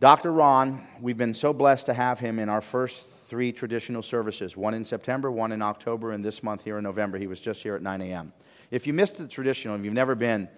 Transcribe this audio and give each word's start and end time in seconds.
Dr. 0.00 0.30
Ron, 0.30 0.86
we've 1.00 1.16
been 1.16 1.34
so 1.34 1.52
blessed 1.52 1.86
to 1.86 1.94
have 1.94 2.20
him 2.20 2.38
in 2.38 2.48
our 2.48 2.60
first 2.60 3.08
three 3.26 3.50
traditional 3.50 4.00
services 4.00 4.56
one 4.56 4.72
in 4.72 4.84
September, 4.84 5.28
one 5.28 5.50
in 5.50 5.60
October, 5.60 6.12
and 6.12 6.24
this 6.24 6.40
month 6.40 6.62
here 6.62 6.78
in 6.78 6.84
November. 6.84 7.18
He 7.18 7.26
was 7.26 7.40
just 7.40 7.64
here 7.64 7.74
at 7.74 7.82
9 7.82 8.00
a.m. 8.02 8.32
If 8.70 8.86
you 8.86 8.92
missed 8.92 9.16
the 9.16 9.26
traditional, 9.26 9.74
if 9.74 9.84
you've 9.84 9.92
never 9.92 10.14
been, 10.14 10.48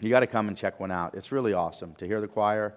you 0.00 0.08
got 0.08 0.20
to 0.20 0.26
come 0.26 0.48
and 0.48 0.56
check 0.56 0.80
one 0.80 0.90
out. 0.90 1.14
It's 1.14 1.30
really 1.30 1.52
awesome 1.52 1.94
to 1.96 2.06
hear 2.06 2.22
the 2.22 2.26
choir, 2.26 2.72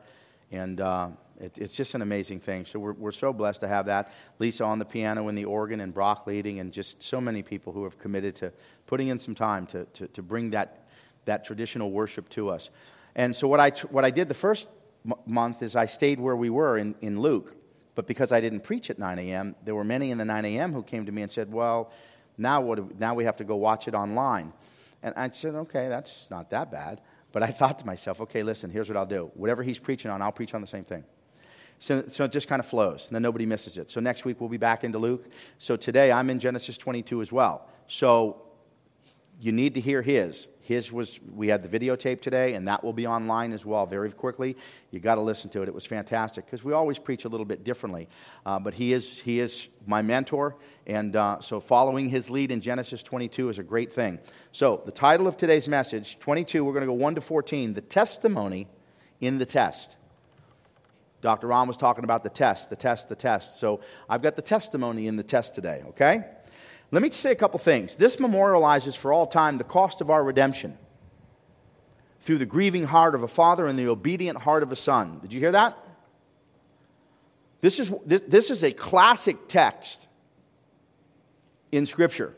and 0.52 0.82
uh, 0.82 1.08
it, 1.40 1.58
it's 1.58 1.74
just 1.74 1.96
an 1.96 2.02
amazing 2.02 2.42
thing. 2.42 2.66
So 2.66 2.78
we're, 2.78 2.92
we're 2.92 3.14
so 3.14 3.32
blessed 3.32 3.62
to 3.62 3.70
have 3.70 3.86
that. 3.86 4.12
Lisa 4.40 4.66
on 4.66 4.78
the 4.78 4.84
piano 4.84 5.30
and 5.30 5.38
the 5.38 5.46
organ, 5.46 5.80
and 5.80 5.94
Brock 5.94 6.28
leading, 6.28 6.60
and 6.60 6.74
just 6.74 7.02
so 7.02 7.22
many 7.22 7.44
people 7.44 7.72
who 7.72 7.86
have 7.86 7.98
committed 7.98 8.36
to 8.36 8.52
putting 8.88 9.08
in 9.08 9.18
some 9.18 9.36
time 9.36 9.66
to, 9.68 9.86
to, 9.86 10.08
to 10.08 10.22
bring 10.22 10.50
that, 10.50 10.90
that 11.24 11.46
traditional 11.46 11.92
worship 11.92 12.28
to 12.30 12.50
us. 12.50 12.72
And 13.16 13.34
so 13.34 13.48
what 13.48 13.62
I, 13.62 13.70
what 13.90 14.04
I 14.04 14.12
did 14.12 14.28
the 14.28 14.34
first 14.34 14.68
month 15.26 15.62
is 15.64 15.76
I 15.76 15.86
stayed 15.86 16.20
where 16.20 16.36
we 16.36 16.50
were 16.50 16.78
in, 16.78 16.96
in 17.02 17.20
Luke. 17.20 17.56
But 17.96 18.08
because 18.08 18.32
I 18.32 18.40
didn't 18.40 18.62
preach 18.62 18.90
at 18.90 19.00
9 19.00 19.20
a.m., 19.20 19.56
there 19.64 19.76
were 19.76 19.84
many 19.84 20.12
in 20.12 20.18
the 20.18 20.26
9 20.26 20.46
a.m. 20.46 20.74
who 20.74 20.84
came 20.84 21.06
to 21.06 21.12
me 21.12 21.22
and 21.22 21.32
said, 21.32 21.52
Well, 21.52 21.92
now, 22.38 22.62
what 22.62 23.00
now 23.00 23.14
we 23.14 23.26
have 23.26 23.36
to 23.38 23.44
go 23.44 23.58
watch 23.58 23.88
it 23.88 23.96
online. 23.96 24.54
And 25.04 25.14
I 25.18 25.30
said, 25.32 25.56
Okay, 25.56 25.90
that's 25.90 26.28
not 26.30 26.50
that 26.52 26.72
bad. 26.72 27.02
But 27.34 27.44
I 27.44 27.48
thought 27.48 27.80
to 27.80 27.86
myself, 27.86 28.22
Okay, 28.22 28.44
listen, 28.44 28.70
here's 28.70 28.88
what 28.88 28.98
I'll 28.98 29.06
do. 29.06 29.32
Whatever 29.34 29.64
he's 29.64 29.80
preaching 29.80 30.10
on, 30.10 30.22
I'll 30.22 30.32
preach 30.32 30.54
on 30.54 30.62
the 30.62 30.68
same 30.68 30.86
thing. 30.86 31.04
So, 31.80 32.06
so 32.06 32.26
it 32.26 32.32
just 32.32 32.48
kind 32.48 32.60
of 32.60 32.68
flows, 32.68 33.08
and 33.08 33.16
then 33.16 33.24
nobody 33.24 33.48
misses 33.48 33.80
it. 33.80 33.90
So 33.90 34.00
next 34.00 34.24
week 34.24 34.40
we'll 34.40 34.50
be 34.50 34.58
back 34.58 34.84
into 34.84 35.00
Luke. 35.00 35.26
So 35.58 35.76
today 35.76 36.12
I'm 36.12 36.30
in 36.30 36.38
Genesis 36.38 36.78
22 36.78 37.22
as 37.22 37.32
well. 37.32 37.68
So 37.88 38.44
you 39.40 39.52
need 39.52 39.74
to 39.74 39.82
hear 39.82 40.04
his. 40.04 40.48
His 40.72 40.90
was, 40.90 41.20
we 41.36 41.50
had 41.50 41.64
the 41.64 41.80
videotape 41.80 42.22
today, 42.22 42.54
and 42.54 42.66
that 42.70 42.82
will 42.82 42.94
be 42.94 43.06
online 43.06 43.52
as 43.52 43.66
well 43.66 43.86
very 43.86 44.10
quickly. 44.10 44.56
You 44.92 45.02
got 45.02 45.16
to 45.16 45.22
listen 45.22 45.50
to 45.50 45.62
it. 45.62 45.68
It 45.68 45.74
was 45.74 45.86
fantastic 45.86 46.46
because 46.46 46.64
we 46.64 46.72
always 46.72 46.98
preach 46.98 47.26
a 47.26 47.28
little 47.28 47.46
bit 47.46 47.66
differently. 47.66 48.08
Uh, 48.46 48.58
but 48.58 48.74
he 48.74 48.94
is, 48.94 49.20
he 49.20 49.42
is 49.42 49.68
my 49.86 50.02
mentor, 50.02 50.56
and 50.88 51.18
uh, 51.18 51.42
so 51.42 51.60
following 51.60 52.08
his 52.08 52.30
lead 52.30 52.52
in 52.52 52.62
Genesis 52.62 53.04
22 53.04 53.50
is 53.50 53.60
a 53.60 53.64
great 53.64 53.92
thing. 53.92 54.18
So, 54.54 54.82
the 54.86 54.94
title 54.94 55.28
of 55.28 55.36
today's 55.36 55.68
message 55.68 56.18
22, 56.20 56.64
we're 56.64 56.72
going 56.72 56.82
to 56.84 56.88
go 56.88 56.94
1 56.94 57.16
to 57.16 57.22
14, 57.22 57.74
the 57.74 57.82
testimony 57.82 58.70
in 59.20 59.40
the 59.40 59.46
test. 59.46 59.98
Dr. 61.20 61.48
Ron 61.48 61.68
was 61.68 61.76
talking 61.76 62.06
about 62.06 62.24
the 62.24 62.30
test, 62.30 62.70
the 62.70 62.78
test, 62.78 63.10
the 63.10 63.16
test. 63.16 63.60
So, 63.60 63.82
I've 64.08 64.22
got 64.22 64.38
the 64.38 64.42
testimony 64.42 65.08
in 65.08 65.18
the 65.18 65.24
test 65.24 65.54
today, 65.54 65.84
okay? 65.90 66.24
Let 66.92 67.02
me 67.02 67.10
say 67.10 67.32
a 67.32 67.36
couple 67.36 67.58
things. 67.58 67.96
This 67.96 68.18
memorializes 68.18 68.96
for 68.98 69.14
all 69.14 69.26
time 69.26 69.58
the 69.58 69.64
cost 69.64 70.02
of 70.02 70.10
our 70.10 70.24
redemption 70.24 70.78
through 72.20 72.38
the 72.38 72.46
grieving 72.46 72.84
heart 72.84 73.16
of 73.16 73.24
a 73.24 73.28
father 73.28 73.66
and 73.66 73.80
the 73.80 73.88
obedient 73.88 74.38
heart 74.38 74.62
of 74.62 74.72
a 74.72 74.76
son. 74.76 75.20
Did 75.22 75.34
you 75.34 75.40
hear 75.40 75.54
that? 75.54 75.78
This 77.62 77.80
is, 77.80 77.92
this, 78.06 78.22
this 78.28 78.52
is 78.52 78.64
a 78.64 78.72
classic 78.72 79.48
text 79.48 80.08
in 81.72 81.86
Scripture. 81.86 82.36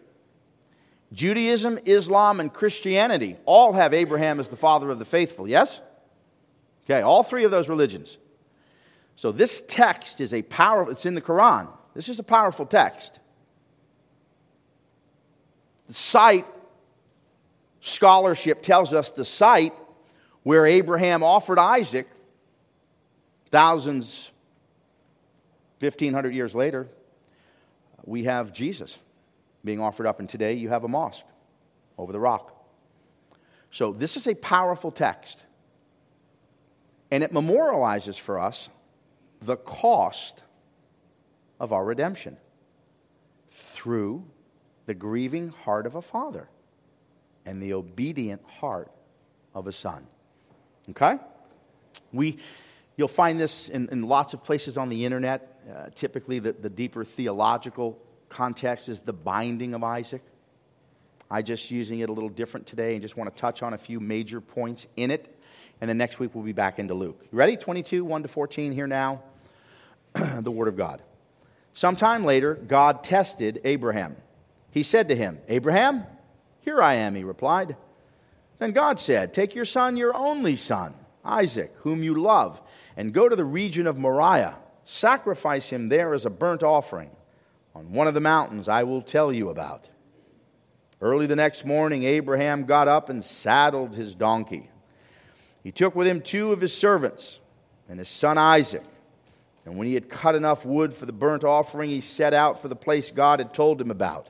Judaism, 1.12 1.80
Islam, 1.86 2.40
and 2.40 2.54
Christianity 2.54 3.38
all 3.46 3.74
have 3.74 3.94
Abraham 3.94 4.40
as 4.40 4.50
the 4.50 4.56
father 4.56 4.90
of 4.90 5.00
the 5.00 5.06
faithful, 5.06 5.48
yes? 5.48 5.82
Okay, 6.86 7.02
all 7.02 7.24
three 7.24 7.44
of 7.44 7.52
those 7.52 7.70
religions. 7.70 8.18
So 9.16 9.32
this 9.32 9.64
text 9.68 10.22
is 10.22 10.34
a 10.34 10.42
powerful, 10.44 10.92
it's 10.92 11.06
in 11.06 11.16
the 11.16 11.22
Quran. 11.22 11.68
This 11.94 12.10
is 12.10 12.20
a 12.20 12.24
powerful 12.24 12.66
text 12.66 13.20
site, 15.94 16.46
scholarship 17.82 18.62
tells 18.62 18.94
us 18.94 19.12
the 19.12 19.26
site 19.26 19.74
where 20.44 20.66
Abraham 20.66 21.24
offered 21.24 21.60
Isaac 21.60 22.08
thousands, 23.52 24.32
1500 25.80 26.34
years 26.34 26.56
later, 26.56 26.88
we 28.06 28.24
have 28.24 28.52
Jesus 28.54 29.00
being 29.64 29.80
offered 29.80 30.06
up, 30.06 30.20
and 30.20 30.28
today 30.28 30.54
you 30.54 30.70
have 30.70 30.84
a 30.84 30.88
mosque 30.88 31.24
over 31.98 32.12
the 32.12 32.20
rock. 32.20 32.66
So, 33.72 33.94
this 33.94 34.18
is 34.18 34.28
a 34.28 34.36
powerful 34.36 34.92
text, 34.92 35.44
and 37.12 37.24
it 37.24 37.32
memorializes 37.32 38.20
for 38.20 38.40
us 38.40 38.70
the 39.42 39.58
cost 39.58 40.44
of 41.60 41.72
our 41.72 41.84
redemption 41.84 42.38
through 43.52 44.26
the 44.86 44.94
grieving 44.94 45.50
heart 45.50 45.86
of 45.86 45.96
a 45.96 46.02
father 46.02 46.48
and 47.46 47.62
the 47.62 47.74
obedient 47.74 48.42
heart 48.46 48.92
of 49.54 49.68
a 49.68 49.72
son. 49.72 50.08
Okay? 50.90 51.18
We, 52.12 52.38
you'll 52.98 53.08
find 53.08 53.40
this 53.40 53.70
in, 53.70 53.90
in 53.90 54.04
lots 54.04 54.34
of 54.34 54.44
places 54.44 54.78
on 54.78 54.90
the 54.90 55.06
internet. 55.06 55.62
Uh, 55.70 55.90
typically, 55.96 56.40
the, 56.40 56.54
the 56.54 56.70
deeper 56.70 57.04
theological 57.04 58.00
context 58.30 58.90
is 58.90 59.00
the 59.02 59.14
binding 59.14 59.74
of 59.74 59.84
Isaac. 59.84 60.22
I 61.30 61.42
just 61.42 61.72
using 61.72 62.00
it 62.00 62.10
a 62.10 62.14
little 62.14 62.30
different 62.30 62.68
today 62.68 62.94
and 62.94 63.02
just 63.02 63.18
want 63.18 63.34
to 63.34 63.40
touch 63.40 63.64
on 63.64 63.74
a 63.74 63.78
few 63.78 64.00
major 64.00 64.42
points 64.42 64.88
in 64.96 65.10
it. 65.10 65.36
And 65.82 65.90
then 65.90 65.98
next 65.98 66.20
week 66.20 66.36
we'll 66.36 66.44
be 66.44 66.54
back 66.54 66.80
into 66.80 66.94
Luke. 66.94 67.20
You 67.32 67.38
ready? 67.38 67.58
22, 67.58 68.06
1 68.06 68.24
to 68.24 68.28
14 68.28 68.72
here 68.72 68.88
now. 68.88 69.22
the 70.14 70.52
Word 70.52 70.68
of 70.68 70.78
God. 70.78 71.02
Sometime 71.74 72.24
later, 72.24 72.54
God 72.54 73.04
tested 73.04 73.62
Abraham. 73.64 74.16
He 74.74 74.82
said 74.82 75.10
to 75.10 75.16
him, 75.16 75.38
Abraham, 75.48 76.04
here 76.62 76.82
I 76.82 76.96
am, 76.96 77.14
he 77.14 77.24
replied. 77.24 77.78
Then 78.58 78.72
God 78.72 79.00
said, 79.00 79.32
Take 79.32 79.54
your 79.54 79.66
son, 79.66 79.98
your 79.98 80.16
only 80.16 80.56
son, 80.56 80.96
Isaac, 81.24 81.72
whom 81.84 82.02
you 82.02 82.20
love, 82.20 82.60
and 82.98 83.14
go 83.14 83.30
to 83.30 83.36
the 83.36 83.46
region 83.46 83.86
of 83.86 84.00
Moriah. 84.00 84.58
Sacrifice 84.84 85.70
him 85.70 85.90
there 85.90 86.16
as 86.16 86.26
a 86.26 86.32
burnt 86.32 86.64
offering 86.64 87.12
on 87.76 87.92
one 87.92 88.08
of 88.08 88.16
the 88.16 88.20
mountains 88.20 88.68
I 88.68 88.82
will 88.82 89.04
tell 89.04 89.32
you 89.32 89.50
about. 89.50 89.92
Early 91.00 91.28
the 91.28 91.36
next 91.36 91.66
morning, 91.66 92.04
Abraham 92.06 92.66
got 92.66 92.88
up 92.88 93.10
and 93.10 93.24
saddled 93.24 93.94
his 93.94 94.16
donkey. 94.16 94.72
He 95.62 95.72
took 95.72 95.94
with 95.96 96.08
him 96.08 96.20
two 96.20 96.52
of 96.52 96.62
his 96.62 96.76
servants 96.76 97.42
and 97.88 98.00
his 98.00 98.10
son 98.10 98.40
Isaac. 98.40 98.84
And 99.66 99.78
when 99.78 99.86
he 99.86 99.94
had 99.94 100.10
cut 100.10 100.34
enough 100.34 100.66
wood 100.66 100.96
for 100.96 101.06
the 101.06 101.14
burnt 101.14 101.44
offering, 101.44 101.92
he 101.92 102.02
set 102.02 102.34
out 102.34 102.60
for 102.60 102.70
the 102.70 102.76
place 102.76 103.12
God 103.12 103.40
had 103.40 103.54
told 103.54 103.80
him 103.80 103.92
about. 103.92 104.30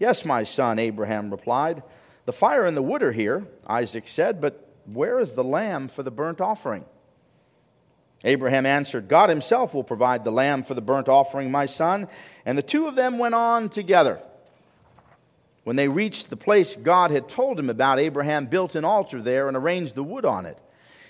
Yes, 0.00 0.24
my 0.24 0.42
son, 0.42 0.80
Abraham 0.80 1.30
replied. 1.30 1.84
The 2.24 2.32
fire 2.32 2.64
and 2.64 2.76
the 2.76 2.82
wood 2.82 3.02
are 3.02 3.12
here, 3.12 3.46
Isaac 3.66 4.08
said, 4.08 4.40
but 4.40 4.66
where 4.86 5.20
is 5.20 5.34
the 5.34 5.44
lamb 5.44 5.88
for 5.88 6.02
the 6.02 6.10
burnt 6.10 6.40
offering? 6.40 6.84
Abraham 8.24 8.66
answered, 8.66 9.08
God 9.08 9.30
himself 9.30 9.72
will 9.72 9.84
provide 9.84 10.24
the 10.24 10.32
lamb 10.32 10.62
for 10.62 10.74
the 10.74 10.82
burnt 10.82 11.08
offering, 11.08 11.50
my 11.50 11.66
son. 11.66 12.08
And 12.44 12.56
the 12.56 12.62
two 12.62 12.86
of 12.86 12.94
them 12.94 13.18
went 13.18 13.34
on 13.34 13.68
together. 13.68 14.20
When 15.64 15.76
they 15.76 15.88
reached 15.88 16.30
the 16.30 16.36
place 16.36 16.76
God 16.76 17.10
had 17.10 17.28
told 17.28 17.58
him 17.58 17.68
about, 17.70 17.98
Abraham 17.98 18.46
built 18.46 18.74
an 18.74 18.84
altar 18.84 19.20
there 19.20 19.48
and 19.48 19.56
arranged 19.56 19.94
the 19.94 20.02
wood 20.02 20.24
on 20.24 20.46
it. 20.46 20.58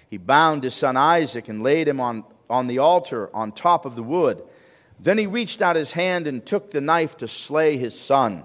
He 0.09 0.17
bound 0.19 0.65
his 0.65 0.75
son 0.75 0.97
Isaac 0.97 1.49
and 1.49 1.63
laid 1.63 1.87
him 1.87 2.01
on, 2.01 2.25
on 2.49 2.67
the 2.67 2.79
altar 2.79 3.31
on 3.35 3.53
top 3.53 3.87
of 3.87 3.95
the 3.95 4.03
wood. 4.03 4.43
Then 4.99 5.17
he 5.17 5.27
reached 5.27 5.63
out 5.63 5.77
his 5.77 5.93
hand 5.93 6.27
and 6.27 6.45
took 6.45 6.73
the 6.73 6.81
knife 6.81 7.17
to 7.19 7.29
slay 7.29 7.77
his 7.77 7.99
son. 7.99 8.45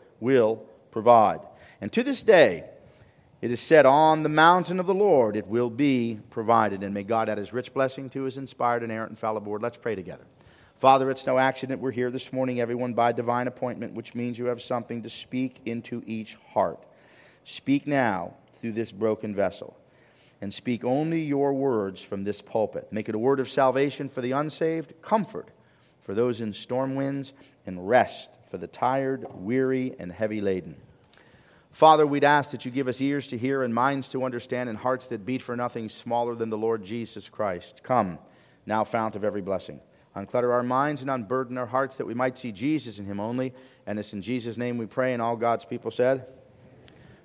will 0.21 0.63
provide. 0.91 1.41
And 1.81 1.91
to 1.91 2.03
this 2.03 2.23
day, 2.23 2.63
It 3.41 3.49
is 3.49 3.59
said, 3.59 3.87
On 3.87 4.21
the 4.21 4.29
mountain 4.29 4.79
of 4.79 4.85
the 4.85 4.93
Lord 4.93 5.35
it 5.35 5.47
will 5.47 5.71
be 5.71 6.19
provided. 6.29 6.83
And 6.83 6.93
may 6.93 7.03
God 7.03 7.27
add 7.27 7.39
his 7.39 7.51
rich 7.51 7.73
blessing 7.73 8.09
to 8.11 8.23
his 8.23 8.37
inspired, 8.37 8.83
inerrant, 8.83 9.09
infallible 9.09 9.51
word. 9.51 9.63
Let's 9.63 9.77
pray 9.77 9.95
together. 9.95 10.25
Father, 10.77 11.11
it's 11.11 11.25
no 11.25 11.37
accident 11.37 11.81
we're 11.81 11.91
here 11.91 12.11
this 12.11 12.31
morning, 12.31 12.59
everyone, 12.59 12.93
by 12.93 13.11
divine 13.11 13.47
appointment, 13.47 13.93
which 13.93 14.15
means 14.15 14.37
you 14.37 14.45
have 14.45 14.61
something 14.61 15.01
to 15.03 15.09
speak 15.09 15.61
into 15.65 16.03
each 16.05 16.35
heart. 16.53 16.83
Speak 17.43 17.87
now 17.87 18.33
through 18.55 18.73
this 18.73 18.91
broken 18.91 19.35
vessel, 19.35 19.75
and 20.41 20.51
speak 20.53 20.83
only 20.83 21.21
your 21.21 21.53
words 21.53 22.01
from 22.01 22.23
this 22.23 22.41
pulpit. 22.41 22.87
Make 22.91 23.09
it 23.09 23.15
a 23.15 23.19
word 23.19 23.39
of 23.39 23.49
salvation 23.49 24.09
for 24.09 24.21
the 24.21 24.31
unsaved, 24.31 24.93
comfort 25.01 25.49
for 26.01 26.13
those 26.13 26.41
in 26.41 26.53
storm 26.53 26.95
winds, 26.95 27.33
and 27.65 27.87
rest 27.87 28.29
for 28.49 28.57
the 28.57 28.67
tired, 28.67 29.25
weary, 29.33 29.95
and 29.99 30.11
heavy 30.11 30.41
laden. 30.41 30.75
Father, 31.71 32.05
we'd 32.05 32.23
ask 32.23 32.51
that 32.51 32.65
you 32.65 32.71
give 32.71 32.87
us 32.87 32.99
ears 32.99 33.27
to 33.27 33.37
hear 33.37 33.63
and 33.63 33.73
minds 33.73 34.09
to 34.09 34.23
understand 34.23 34.69
and 34.69 34.77
hearts 34.77 35.07
that 35.07 35.25
beat 35.25 35.41
for 35.41 35.55
nothing 35.55 35.87
smaller 35.87 36.35
than 36.35 36.49
the 36.49 36.57
Lord 36.57 36.83
Jesus 36.83 37.29
Christ. 37.29 37.81
Come, 37.83 38.19
now, 38.65 38.83
fount 38.83 39.15
of 39.15 39.23
every 39.23 39.41
blessing. 39.41 39.79
Unclutter 40.15 40.51
our 40.51 40.63
minds 40.63 41.01
and 41.01 41.09
unburden 41.09 41.57
our 41.57 41.65
hearts 41.65 41.95
that 41.95 42.05
we 42.05 42.13
might 42.13 42.37
see 42.37 42.51
Jesus 42.51 42.99
in 42.99 43.05
Him 43.05 43.19
only. 43.19 43.53
And 43.87 43.97
it's 43.97 44.13
in 44.13 44.21
Jesus' 44.21 44.57
name 44.57 44.77
we 44.77 44.85
pray, 44.85 45.13
and 45.13 45.21
all 45.21 45.37
God's 45.37 45.63
people 45.63 45.91
said. 45.91 46.25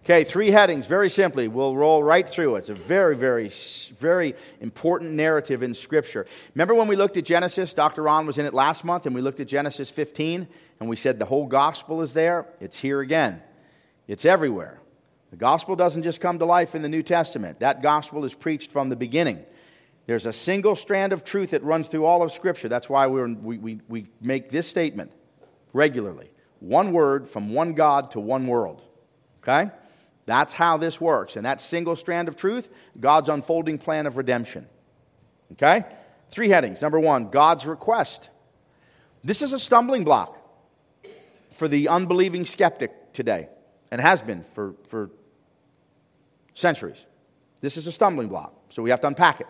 Okay, 0.06 0.22
three 0.22 0.52
headings, 0.52 0.86
very 0.86 1.10
simply. 1.10 1.48
We'll 1.48 1.74
roll 1.74 2.00
right 2.00 2.28
through 2.28 2.54
it. 2.54 2.58
It's 2.60 2.68
a 2.68 2.74
very, 2.74 3.16
very, 3.16 3.50
very 3.98 4.36
important 4.60 5.14
narrative 5.14 5.64
in 5.64 5.74
Scripture. 5.74 6.26
Remember 6.54 6.76
when 6.76 6.86
we 6.86 6.94
looked 6.94 7.16
at 7.16 7.24
Genesis? 7.24 7.74
Dr. 7.74 8.04
Ron 8.04 8.24
was 8.24 8.38
in 8.38 8.46
it 8.46 8.54
last 8.54 8.84
month, 8.84 9.06
and 9.06 9.16
we 9.16 9.20
looked 9.20 9.40
at 9.40 9.48
Genesis 9.48 9.90
15, 9.90 10.46
and 10.78 10.88
we 10.88 10.94
said 10.94 11.18
the 11.18 11.24
whole 11.24 11.48
gospel 11.48 12.02
is 12.02 12.12
there. 12.12 12.46
It's 12.60 12.78
here 12.78 13.00
again, 13.00 13.42
it's 14.06 14.24
everywhere. 14.24 14.80
The 15.30 15.38
gospel 15.38 15.74
doesn't 15.74 16.04
just 16.04 16.20
come 16.20 16.38
to 16.38 16.44
life 16.44 16.76
in 16.76 16.82
the 16.82 16.88
New 16.88 17.02
Testament, 17.02 17.58
that 17.58 17.82
gospel 17.82 18.24
is 18.24 18.32
preached 18.32 18.70
from 18.70 18.88
the 18.88 18.94
beginning. 18.94 19.44
There's 20.06 20.26
a 20.26 20.32
single 20.32 20.76
strand 20.76 21.14
of 21.14 21.24
truth 21.24 21.50
that 21.50 21.64
runs 21.64 21.88
through 21.88 22.04
all 22.04 22.22
of 22.22 22.30
Scripture. 22.30 22.68
That's 22.68 22.88
why 22.88 23.08
we 23.08 23.34
we, 23.34 23.80
we 23.88 24.06
make 24.20 24.50
this 24.50 24.68
statement 24.68 25.10
regularly 25.72 26.30
one 26.60 26.92
word 26.92 27.28
from 27.28 27.52
one 27.52 27.74
God 27.74 28.12
to 28.12 28.20
one 28.20 28.46
world. 28.46 28.82
Okay? 29.42 29.72
That's 30.26 30.52
how 30.52 30.76
this 30.76 31.00
works. 31.00 31.36
And 31.36 31.46
that 31.46 31.60
single 31.60 31.96
strand 31.96 32.28
of 32.28 32.36
truth, 32.36 32.68
God's 32.98 33.28
unfolding 33.28 33.78
plan 33.78 34.06
of 34.06 34.16
redemption. 34.16 34.66
Okay? 35.52 35.84
Three 36.30 36.48
headings. 36.48 36.82
Number 36.82 36.98
one, 36.98 37.30
God's 37.30 37.64
request. 37.64 38.28
This 39.22 39.40
is 39.40 39.52
a 39.52 39.58
stumbling 39.58 40.04
block 40.04 40.38
for 41.52 41.68
the 41.68 41.88
unbelieving 41.88 42.44
skeptic 42.44 43.12
today, 43.12 43.48
and 43.90 44.00
has 44.00 44.20
been 44.20 44.44
for, 44.54 44.74
for 44.88 45.10
centuries. 46.52 47.06
This 47.62 47.76
is 47.78 47.86
a 47.86 47.92
stumbling 47.92 48.28
block, 48.28 48.52
so 48.68 48.82
we 48.82 48.90
have 48.90 49.00
to 49.00 49.06
unpack 49.06 49.40
it. 49.40 49.46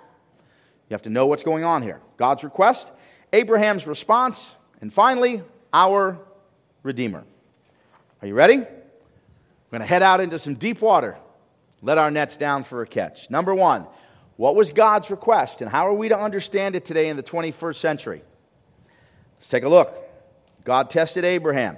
You 0.88 0.94
have 0.94 1.02
to 1.02 1.10
know 1.10 1.26
what's 1.26 1.42
going 1.42 1.64
on 1.64 1.82
here. 1.82 2.00
God's 2.16 2.44
request, 2.44 2.92
Abraham's 3.32 3.88
response, 3.88 4.54
and 4.80 4.92
finally, 4.92 5.42
our 5.72 6.18
Redeemer. 6.84 7.24
Are 8.22 8.28
you 8.28 8.34
ready? 8.34 8.64
We're 9.66 9.78
going 9.78 9.86
to 9.86 9.92
head 9.92 10.02
out 10.02 10.20
into 10.20 10.38
some 10.38 10.54
deep 10.54 10.80
water, 10.80 11.16
let 11.82 11.98
our 11.98 12.10
nets 12.10 12.36
down 12.36 12.64
for 12.64 12.82
a 12.82 12.86
catch. 12.86 13.30
Number 13.30 13.54
one, 13.54 13.86
what 14.36 14.54
was 14.54 14.70
God's 14.70 15.10
request, 15.10 15.62
and 15.62 15.70
how 15.70 15.86
are 15.86 15.94
we 15.94 16.08
to 16.08 16.18
understand 16.18 16.76
it 16.76 16.84
today 16.84 17.08
in 17.08 17.16
the 17.16 17.22
21st 17.22 17.76
century? 17.76 18.22
Let's 19.36 19.48
take 19.48 19.64
a 19.64 19.68
look. 19.68 19.94
God 20.64 20.90
tested 20.90 21.24
Abraham, 21.24 21.76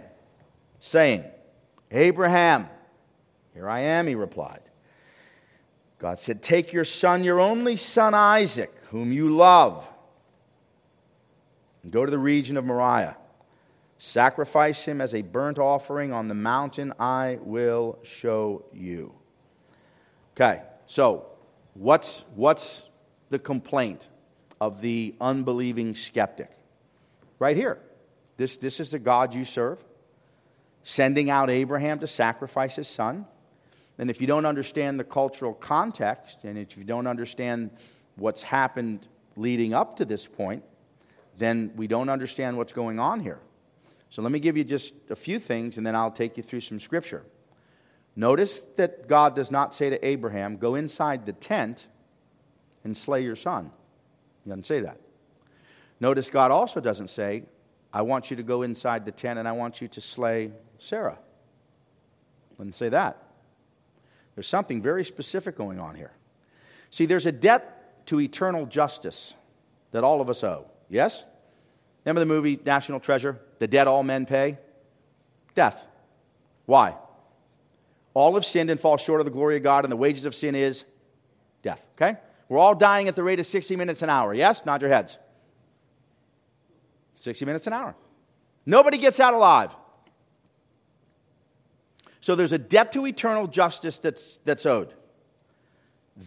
saying, 0.78 1.24
Abraham, 1.90 2.68
here 3.54 3.68
I 3.68 3.80
am, 3.80 4.06
he 4.06 4.14
replied. 4.14 4.60
God 5.98 6.20
said, 6.20 6.42
Take 6.42 6.72
your 6.72 6.84
son, 6.84 7.24
your 7.24 7.40
only 7.40 7.76
son 7.76 8.14
Isaac 8.14 8.72
whom 8.90 9.12
you 9.12 9.30
love, 9.30 9.86
and 11.82 11.92
go 11.92 12.04
to 12.04 12.10
the 12.10 12.18
region 12.18 12.56
of 12.56 12.64
Moriah. 12.64 13.16
Sacrifice 13.98 14.84
him 14.84 15.00
as 15.00 15.12
a 15.12 15.22
burnt 15.22 15.58
offering 15.58 16.12
on 16.12 16.28
the 16.28 16.34
mountain 16.34 16.92
I 17.00 17.38
will 17.42 17.98
show 18.04 18.64
you. 18.72 19.12
Okay, 20.36 20.62
so 20.86 21.26
what's, 21.74 22.24
what's 22.36 22.88
the 23.30 23.40
complaint 23.40 24.06
of 24.60 24.80
the 24.80 25.16
unbelieving 25.20 25.94
skeptic? 25.94 26.50
Right 27.40 27.56
here. 27.56 27.78
This, 28.36 28.56
this 28.56 28.78
is 28.78 28.92
the 28.92 29.00
God 29.00 29.34
you 29.34 29.44
serve, 29.44 29.84
sending 30.84 31.28
out 31.28 31.50
Abraham 31.50 31.98
to 31.98 32.06
sacrifice 32.06 32.76
his 32.76 32.86
son. 32.86 33.26
And 33.98 34.10
if 34.10 34.20
you 34.20 34.28
don't 34.28 34.46
understand 34.46 35.00
the 35.00 35.04
cultural 35.04 35.54
context, 35.54 36.44
and 36.44 36.56
if 36.56 36.76
you 36.76 36.84
don't 36.84 37.08
understand 37.08 37.70
what's 38.14 38.42
happened 38.42 39.08
leading 39.34 39.74
up 39.74 39.96
to 39.96 40.04
this 40.04 40.24
point, 40.24 40.62
then 41.36 41.72
we 41.74 41.88
don't 41.88 42.08
understand 42.08 42.56
what's 42.56 42.72
going 42.72 43.00
on 43.00 43.18
here. 43.18 43.40
So 44.10 44.22
let 44.22 44.32
me 44.32 44.40
give 44.40 44.56
you 44.56 44.64
just 44.64 44.94
a 45.10 45.16
few 45.16 45.38
things 45.38 45.78
and 45.78 45.86
then 45.86 45.94
I'll 45.94 46.10
take 46.10 46.36
you 46.36 46.42
through 46.42 46.62
some 46.62 46.80
scripture. 46.80 47.24
Notice 48.16 48.62
that 48.76 49.06
God 49.06 49.36
does 49.36 49.50
not 49.50 49.74
say 49.74 49.90
to 49.90 50.06
Abraham, 50.06 50.56
Go 50.56 50.74
inside 50.74 51.26
the 51.26 51.32
tent 51.32 51.86
and 52.84 52.96
slay 52.96 53.22
your 53.22 53.36
son. 53.36 53.70
He 54.44 54.50
doesn't 54.50 54.66
say 54.66 54.80
that. 54.80 54.98
Notice 56.00 56.30
God 56.30 56.50
also 56.50 56.80
doesn't 56.80 57.08
say, 57.08 57.44
I 57.92 58.02
want 58.02 58.30
you 58.30 58.36
to 58.36 58.42
go 58.42 58.62
inside 58.62 59.04
the 59.04 59.12
tent 59.12 59.38
and 59.38 59.46
I 59.46 59.52
want 59.52 59.80
you 59.80 59.88
to 59.88 60.00
slay 60.00 60.52
Sarah. 60.78 61.18
Doesn't 62.56 62.74
say 62.74 62.88
that. 62.88 63.22
There's 64.34 64.48
something 64.48 64.82
very 64.82 65.04
specific 65.04 65.56
going 65.56 65.80
on 65.80 65.94
here. 65.94 66.12
See, 66.90 67.06
there's 67.06 67.26
a 67.26 67.32
debt 67.32 68.06
to 68.06 68.20
eternal 68.20 68.66
justice 68.66 69.34
that 69.92 70.04
all 70.04 70.20
of 70.20 70.28
us 70.28 70.42
owe. 70.44 70.66
Yes? 70.88 71.24
Remember 72.08 72.20
the 72.20 72.26
movie 72.34 72.58
National 72.64 73.00
Treasure? 73.00 73.38
The 73.58 73.66
debt 73.66 73.86
all 73.86 74.02
men 74.02 74.24
pay? 74.24 74.56
Death. 75.54 75.86
Why? 76.64 76.96
All 78.14 78.32
have 78.32 78.46
sinned 78.46 78.70
and 78.70 78.80
fall 78.80 78.96
short 78.96 79.20
of 79.20 79.26
the 79.26 79.30
glory 79.30 79.58
of 79.58 79.62
God, 79.62 79.84
and 79.84 79.92
the 79.92 79.96
wages 79.96 80.24
of 80.24 80.34
sin 80.34 80.54
is 80.54 80.86
death. 81.60 81.86
Okay? 81.96 82.16
We're 82.48 82.56
all 82.56 82.74
dying 82.74 83.08
at 83.08 83.14
the 83.14 83.22
rate 83.22 83.40
of 83.40 83.46
60 83.46 83.76
minutes 83.76 84.00
an 84.00 84.08
hour. 84.08 84.32
Yes? 84.32 84.64
Nod 84.64 84.80
your 84.80 84.90
heads. 84.90 85.18
60 87.16 87.44
minutes 87.44 87.66
an 87.66 87.74
hour. 87.74 87.94
Nobody 88.64 88.96
gets 88.96 89.20
out 89.20 89.34
alive. 89.34 89.70
So 92.22 92.36
there's 92.36 92.54
a 92.54 92.58
debt 92.58 92.92
to 92.92 93.06
eternal 93.06 93.46
justice 93.46 93.98
that's, 93.98 94.38
that's 94.46 94.64
owed. 94.64 94.94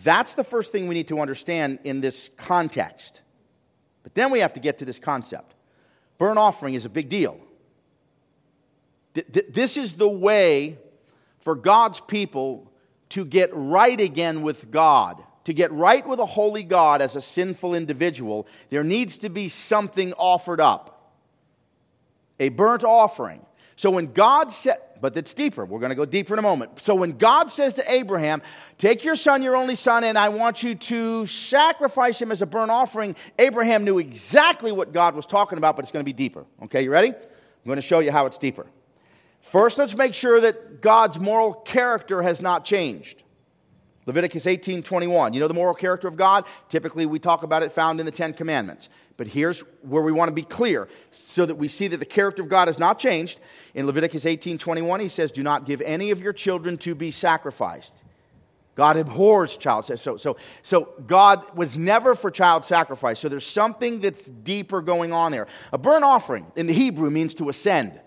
That's 0.04 0.36
the 0.36 0.44
first 0.44 0.72
thing 0.72 0.88
we 0.88 0.94
need 0.94 1.08
to 1.08 1.20
understand 1.22 1.80
in 1.84 2.02
this 2.02 2.30
context. 2.38 3.22
But 4.04 4.14
then 4.14 4.30
we 4.30 4.42
have 4.42 4.54
to 4.54 4.60
get 4.60 4.78
to 4.78 4.86
this 4.86 5.00
concept. 5.00 5.56
Burnt 6.22 6.38
offering 6.38 6.76
is 6.76 6.86
a 6.86 6.90
big 6.90 7.10
deal. 7.10 7.40
This 9.16 9.76
is 9.76 9.94
the 9.94 10.08
way 10.08 10.78
for 11.40 11.56
God's 11.56 12.00
people 12.00 12.72
to 13.10 13.26
get 13.26 13.50
right 13.54 14.00
again 14.00 14.44
with 14.44 14.70
God. 14.70 15.24
To 15.46 15.54
get 15.54 15.72
right 15.72 16.08
with 16.08 16.20
a 16.20 16.26
holy 16.28 16.62
God 16.62 17.02
as 17.02 17.16
a 17.16 17.22
sinful 17.22 17.74
individual, 17.74 18.46
there 18.70 18.84
needs 18.84 19.18
to 19.18 19.30
be 19.30 19.50
something 19.50 20.14
offered 20.14 20.62
up 20.62 21.12
a 22.40 22.50
burnt 22.50 22.84
offering. 22.84 23.44
So 23.76 23.90
when 23.90 24.14
God 24.14 24.52
said, 24.52 24.78
but 25.02 25.18
it's 25.18 25.34
deeper. 25.34 25.66
We're 25.66 25.80
going 25.80 25.90
to 25.90 25.96
go 25.96 26.06
deeper 26.06 26.34
in 26.34 26.40
a 26.40 26.44
moment. 26.44 26.80
So 26.80 26.96
when 26.96 27.18
God 27.18 27.52
says 27.52 27.74
to 27.74 27.92
Abraham, 27.92 28.42
Take 28.78 29.04
your 29.04 29.16
son, 29.16 29.42
your 29.42 29.56
only 29.56 29.76
son, 29.76 30.04
and 30.04 30.18
I 30.18 30.30
want 30.30 30.64
you 30.64 30.76
to 30.76 31.26
sacrifice 31.26 32.22
him 32.22 32.32
as 32.32 32.42
a 32.42 32.46
burnt 32.46 32.72
offering, 32.72 33.16
Abraham 33.40 33.84
knew 33.84 33.98
exactly 33.98 34.72
what 34.72 34.94
God 34.94 35.16
was 35.16 35.26
talking 35.26 35.58
about, 35.58 35.76
but 35.76 35.84
it's 35.84 35.92
going 35.92 36.06
to 36.06 36.10
be 36.10 36.14
deeper. 36.14 36.46
Okay, 36.64 36.84
you 36.84 36.92
ready? 36.92 37.10
I'm 37.10 37.66
going 37.66 37.76
to 37.76 37.82
show 37.82 38.00
you 38.00 38.12
how 38.12 38.28
it's 38.28 38.38
deeper. 38.38 38.68
First, 39.42 39.78
let's 39.78 39.96
make 39.96 40.14
sure 40.14 40.40
that 40.42 40.82
God's 40.82 41.20
moral 41.20 41.54
character 41.54 42.22
has 42.22 42.42
not 42.42 42.64
changed. 42.64 43.24
Leviticus 44.12 44.46
18 44.46 44.84
21. 44.84 45.34
You 45.34 45.40
know 45.40 45.48
the 45.48 45.54
moral 45.54 45.74
character 45.74 46.06
of 46.06 46.18
God? 46.18 46.44
Typically, 46.68 47.06
we 47.06 47.18
talk 47.18 47.44
about 47.44 47.64
it 47.64 47.72
found 47.72 48.02
in 48.02 48.06
the 48.06 48.12
Ten 48.12 48.34
Commandments. 48.34 48.90
But 49.16 49.28
here's 49.28 49.62
where 49.84 50.02
we 50.02 50.12
want 50.12 50.28
to 50.28 50.36
be 50.36 50.44
clear 50.44 50.90
so 51.12 51.46
that 51.46 51.56
we 51.56 51.70
see 51.70 51.88
that 51.88 51.98
the 51.98 52.06
character 52.06 52.44
of 52.44 52.50
God 52.50 52.68
has 52.68 52.78
not 52.78 53.00
changed. 53.00 53.40
In 53.74 53.86
Leviticus 53.86 54.26
18 54.26 54.58
21, 54.58 55.00
he 55.00 55.08
says, 55.08 55.32
Do 55.32 55.44
not 55.44 55.66
give 55.66 55.82
any 55.82 56.12
of 56.12 56.22
your 56.22 56.34
children 56.34 56.78
to 56.80 56.94
be 56.94 57.10
sacrificed. 57.10 57.94
God 58.76 58.98
abhors 58.98 59.56
child 59.56 59.86
sacrifice. 59.86 60.04
So, 60.04 60.18
so, 60.18 60.38
so 60.62 60.90
God 61.08 61.56
was 61.56 61.78
never 61.78 62.14
for 62.14 62.30
child 62.32 62.66
sacrifice. 62.66 63.18
So 63.18 63.30
there's 63.30 63.48
something 63.48 64.02
that's 64.02 64.26
deeper 64.26 64.82
going 64.82 65.14
on 65.14 65.32
there. 65.32 65.48
A 65.72 65.78
burnt 65.78 66.04
offering 66.04 66.52
in 66.58 66.68
the 66.68 66.74
Hebrew 66.74 67.10
means 67.10 67.34
to 67.36 67.48
ascend. 67.48 67.98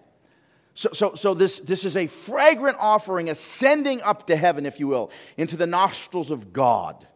So, 0.75 0.91
so, 0.93 1.15
so 1.15 1.35
this, 1.35 1.61
this 1.61 1.85
is 1.85 1.97
a 1.97 2.09
fragrant 2.09 2.77
offering 2.81 3.31
ascending 3.31 4.03
up 4.03 4.27
to 4.27 4.37
heaven, 4.37 4.67
if 4.67 4.81
you 4.81 4.89
will, 4.89 5.11
into 5.37 5.57
the 5.57 5.67
nostrils 5.67 6.31
of 6.31 6.53
God. 6.53 7.07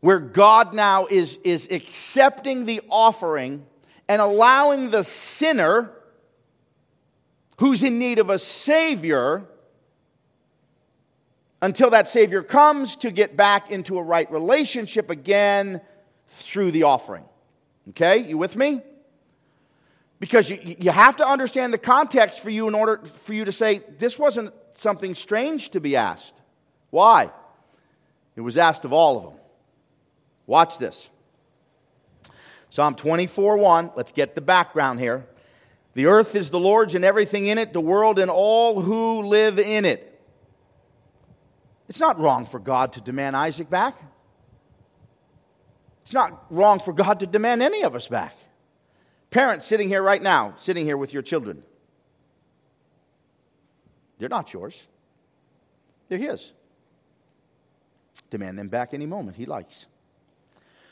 Where 0.00 0.18
God 0.18 0.74
now 0.74 1.06
is, 1.06 1.38
is 1.44 1.68
accepting 1.70 2.66
the 2.66 2.82
offering 2.88 3.64
and 4.08 4.20
allowing 4.20 4.90
the 4.90 5.04
sinner 5.04 5.92
who's 7.58 7.82
in 7.82 7.98
need 7.98 8.18
of 8.18 8.28
a 8.28 8.38
Savior, 8.38 9.46
until 11.62 11.90
that 11.90 12.08
Savior 12.08 12.42
comes 12.42 12.96
to 12.96 13.10
get 13.12 13.36
back 13.36 13.70
into 13.70 13.96
a 13.98 14.02
right 14.02 14.30
relationship 14.32 15.10
again 15.10 15.80
through 16.28 16.72
the 16.72 16.82
offering. 16.82 17.24
Okay, 17.90 18.18
you 18.18 18.36
with 18.36 18.56
me? 18.56 18.80
Because 20.22 20.48
you, 20.48 20.76
you 20.78 20.92
have 20.92 21.16
to 21.16 21.26
understand 21.26 21.74
the 21.74 21.78
context 21.78 22.44
for 22.44 22.50
you 22.50 22.68
in 22.68 22.76
order 22.76 23.04
for 23.04 23.34
you 23.34 23.44
to 23.44 23.50
say, 23.50 23.82
this 23.98 24.20
wasn't 24.20 24.54
something 24.74 25.16
strange 25.16 25.70
to 25.70 25.80
be 25.80 25.96
asked. 25.96 26.40
Why? 26.90 27.32
It 28.36 28.40
was 28.40 28.56
asked 28.56 28.84
of 28.84 28.92
all 28.92 29.18
of 29.18 29.24
them. 29.24 29.40
Watch 30.46 30.78
this. 30.78 31.10
Psalm 32.70 32.94
24 32.94 33.56
1. 33.56 33.90
Let's 33.96 34.12
get 34.12 34.36
the 34.36 34.40
background 34.40 35.00
here. 35.00 35.26
The 35.94 36.06
earth 36.06 36.36
is 36.36 36.50
the 36.50 36.60
Lord's 36.60 36.94
and 36.94 37.04
everything 37.04 37.48
in 37.48 37.58
it, 37.58 37.72
the 37.72 37.80
world 37.80 38.20
and 38.20 38.30
all 38.30 38.80
who 38.80 39.22
live 39.22 39.58
in 39.58 39.84
it. 39.84 40.20
It's 41.88 41.98
not 41.98 42.20
wrong 42.20 42.46
for 42.46 42.60
God 42.60 42.92
to 42.92 43.00
demand 43.00 43.34
Isaac 43.34 43.68
back. 43.68 44.00
It's 46.02 46.14
not 46.14 46.46
wrong 46.48 46.78
for 46.78 46.92
God 46.92 47.18
to 47.18 47.26
demand 47.26 47.60
any 47.60 47.82
of 47.82 47.96
us 47.96 48.06
back. 48.06 48.36
Parents 49.32 49.66
sitting 49.66 49.88
here 49.88 50.02
right 50.02 50.22
now, 50.22 50.52
sitting 50.58 50.84
here 50.84 50.98
with 50.98 51.14
your 51.14 51.22
children, 51.22 51.62
they're 54.18 54.28
not 54.28 54.52
yours, 54.52 54.80
they're 56.08 56.18
His. 56.18 56.52
Demand 58.30 58.58
them 58.58 58.68
back 58.68 58.92
any 58.92 59.06
moment 59.06 59.36
He 59.36 59.46
likes. 59.46 59.86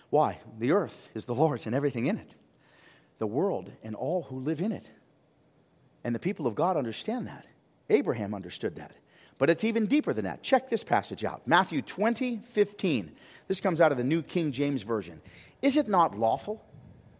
Why? 0.08 0.38
The 0.58 0.72
earth 0.72 1.10
is 1.14 1.26
the 1.26 1.34
Lord's 1.34 1.66
and 1.66 1.74
everything 1.74 2.06
in 2.06 2.16
it, 2.16 2.30
the 3.18 3.26
world 3.26 3.70
and 3.84 3.94
all 3.94 4.22
who 4.22 4.38
live 4.38 4.62
in 4.62 4.72
it. 4.72 4.88
And 6.02 6.14
the 6.14 6.18
people 6.18 6.46
of 6.46 6.54
God 6.54 6.78
understand 6.78 7.28
that. 7.28 7.44
Abraham 7.90 8.34
understood 8.34 8.76
that. 8.76 8.92
But 9.36 9.50
it's 9.50 9.64
even 9.64 9.86
deeper 9.86 10.14
than 10.14 10.24
that. 10.24 10.42
Check 10.42 10.70
this 10.70 10.82
passage 10.82 11.24
out 11.24 11.46
Matthew 11.46 11.82
20, 11.82 12.40
15. 12.52 13.12
This 13.48 13.60
comes 13.60 13.82
out 13.82 13.92
of 13.92 13.98
the 13.98 14.04
New 14.04 14.22
King 14.22 14.50
James 14.50 14.80
Version. 14.80 15.20
Is 15.60 15.76
it 15.76 15.88
not 15.88 16.18
lawful 16.18 16.64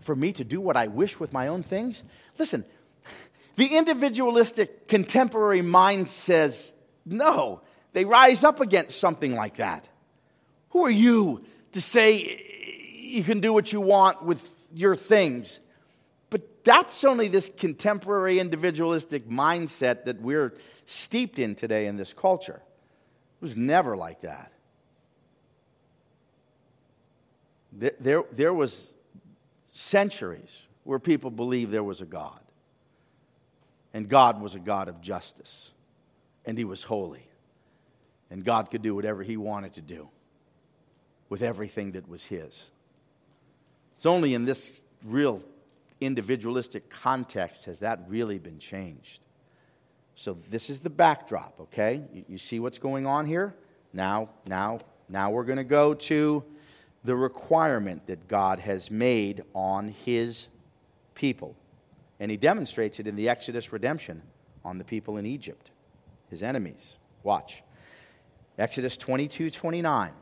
for 0.00 0.16
me 0.16 0.32
to 0.34 0.44
do 0.44 0.60
what 0.60 0.76
I 0.76 0.86
wish 0.88 1.20
with 1.20 1.32
my 1.32 1.48
own 1.48 1.62
things? 1.62 2.02
Listen, 2.38 2.64
the 3.56 3.76
individualistic 3.76 4.88
contemporary 4.88 5.62
mind 5.62 6.08
says 6.08 6.72
no. 7.04 7.60
They 7.92 8.04
rise 8.04 8.44
up 8.44 8.60
against 8.60 8.98
something 8.98 9.34
like 9.34 9.56
that. 9.56 9.88
Who 10.70 10.84
are 10.84 10.90
you 10.90 11.44
to 11.72 11.80
say 11.82 12.46
you 12.94 13.24
can 13.24 13.40
do 13.40 13.52
what 13.52 13.72
you 13.72 13.80
want 13.80 14.24
with 14.24 14.48
your 14.74 14.96
things? 14.96 15.60
But 16.30 16.64
that's 16.64 17.04
only 17.04 17.28
this 17.28 17.50
contemporary 17.56 18.38
individualistic 18.38 19.28
mindset 19.28 20.04
that 20.04 20.20
we're 20.20 20.54
steeped 20.86 21.38
in 21.38 21.54
today 21.54 21.86
in 21.86 21.96
this 21.96 22.12
culture. 22.12 22.62
It 22.62 23.42
was 23.42 23.56
never 23.56 23.96
like 23.96 24.20
that. 24.22 24.52
There, 27.72 27.92
there, 28.00 28.24
there 28.32 28.54
was 28.54 28.94
centuries 29.70 30.62
where 30.84 30.98
people 30.98 31.30
believed 31.30 31.72
there 31.72 31.84
was 31.84 32.00
a 32.00 32.06
God. 32.06 32.40
And 33.92 34.08
God 34.08 34.40
was 34.40 34.54
a 34.54 34.60
God 34.60 34.88
of 34.88 35.00
justice. 35.00 35.72
And 36.44 36.56
He 36.56 36.64
was 36.64 36.84
holy. 36.84 37.26
And 38.30 38.44
God 38.44 38.70
could 38.70 38.82
do 38.82 38.94
whatever 38.94 39.22
He 39.22 39.36
wanted 39.36 39.74
to 39.74 39.80
do 39.80 40.08
with 41.28 41.42
everything 41.42 41.92
that 41.92 42.08
was 42.08 42.24
His. 42.24 42.66
It's 43.96 44.06
only 44.06 44.34
in 44.34 44.44
this 44.44 44.82
real 45.04 45.42
individualistic 46.00 46.88
context 46.88 47.66
has 47.66 47.80
that 47.80 48.00
really 48.08 48.38
been 48.38 48.58
changed. 48.58 49.20
So 50.14 50.36
this 50.50 50.70
is 50.70 50.80
the 50.80 50.90
backdrop, 50.90 51.58
okay? 51.60 52.02
You, 52.28 52.38
see 52.38 52.60
what's 52.60 52.78
going 52.78 53.06
on 53.06 53.26
here? 53.26 53.54
Now, 53.92 54.30
now, 54.46 54.80
now 55.08 55.30
we're 55.30 55.44
going 55.44 55.58
to 55.58 55.64
go 55.64 55.94
to 55.94 56.44
the 57.04 57.16
requirement 57.16 58.06
that 58.06 58.28
God 58.28 58.58
has 58.58 58.90
made 58.90 59.42
on 59.54 59.88
his 59.88 60.48
people. 61.14 61.56
And 62.18 62.30
he 62.30 62.36
demonstrates 62.36 63.00
it 63.00 63.06
in 63.06 63.16
the 63.16 63.28
Exodus 63.28 63.72
redemption 63.72 64.22
on 64.64 64.78
the 64.78 64.84
people 64.84 65.16
in 65.16 65.24
Egypt, 65.24 65.70
his 66.28 66.42
enemies. 66.42 66.98
Watch. 67.22 67.62
Exodus 68.58 68.96
22 68.96 69.50
29. 69.50 70.12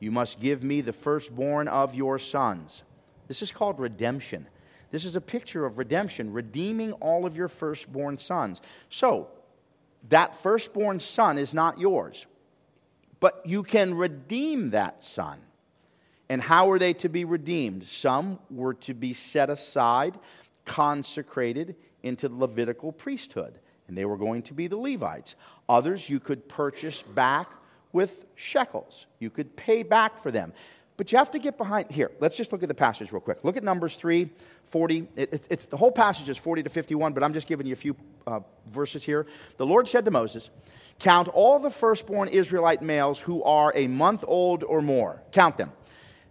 You 0.00 0.10
must 0.10 0.40
give 0.40 0.62
me 0.62 0.80
the 0.80 0.92
firstborn 0.92 1.66
of 1.66 1.94
your 1.94 2.18
sons. 2.18 2.82
This 3.26 3.42
is 3.42 3.50
called 3.50 3.80
redemption. 3.80 4.46
This 4.90 5.04
is 5.04 5.16
a 5.16 5.20
picture 5.20 5.66
of 5.66 5.78
redemption, 5.78 6.32
redeeming 6.32 6.92
all 6.92 7.26
of 7.26 7.36
your 7.36 7.48
firstborn 7.48 8.18
sons. 8.18 8.60
So, 8.90 9.28
that 10.08 10.36
firstborn 10.36 11.00
son 11.00 11.38
is 11.38 11.52
not 11.52 11.78
yours, 11.78 12.26
but 13.20 13.42
you 13.44 13.62
can 13.62 13.94
redeem 13.94 14.70
that 14.70 15.02
son. 15.02 15.40
And 16.28 16.42
how 16.42 16.68
were 16.68 16.78
they 16.78 16.92
to 16.94 17.08
be 17.08 17.24
redeemed? 17.24 17.86
Some 17.86 18.38
were 18.50 18.74
to 18.74 18.94
be 18.94 19.14
set 19.14 19.50
aside, 19.50 20.18
consecrated 20.64 21.76
into 22.02 22.28
the 22.28 22.34
Levitical 22.34 22.92
priesthood, 22.92 23.58
and 23.86 23.96
they 23.96 24.04
were 24.04 24.18
going 24.18 24.42
to 24.42 24.54
be 24.54 24.66
the 24.66 24.76
Levites. 24.76 25.34
Others 25.68 26.08
you 26.08 26.20
could 26.20 26.48
purchase 26.48 27.02
back 27.02 27.50
with 27.92 28.26
shekels, 28.34 29.06
you 29.18 29.30
could 29.30 29.56
pay 29.56 29.82
back 29.82 30.22
for 30.22 30.30
them. 30.30 30.52
But 30.98 31.12
you 31.12 31.18
have 31.18 31.30
to 31.30 31.38
get 31.38 31.56
behind 31.56 31.92
here. 31.92 32.10
Let's 32.18 32.36
just 32.36 32.50
look 32.50 32.64
at 32.64 32.68
the 32.68 32.74
passage 32.74 33.12
real 33.12 33.20
quick. 33.20 33.44
Look 33.44 33.56
at 33.56 33.62
Numbers 33.62 33.94
3, 33.94 34.28
40. 34.70 35.08
It, 35.14 35.32
it, 35.32 35.46
it's, 35.48 35.64
the 35.66 35.76
whole 35.76 35.92
passage 35.92 36.28
is 36.28 36.36
40 36.36 36.64
to 36.64 36.70
51, 36.70 37.12
but 37.12 37.22
I'm 37.22 37.32
just 37.32 37.46
giving 37.46 37.68
you 37.68 37.72
a 37.72 37.76
few 37.76 37.96
uh, 38.26 38.40
verses 38.72 39.04
here. 39.04 39.24
The 39.58 39.66
Lord 39.66 39.86
said 39.86 40.04
to 40.06 40.10
Moses, 40.10 40.50
Count 40.98 41.28
all 41.28 41.60
the 41.60 41.70
firstborn 41.70 42.26
Israelite 42.28 42.82
males 42.82 43.20
who 43.20 43.44
are 43.44 43.72
a 43.76 43.86
month 43.86 44.24
old 44.26 44.64
or 44.64 44.82
more. 44.82 45.22
Count 45.30 45.56
them. 45.56 45.70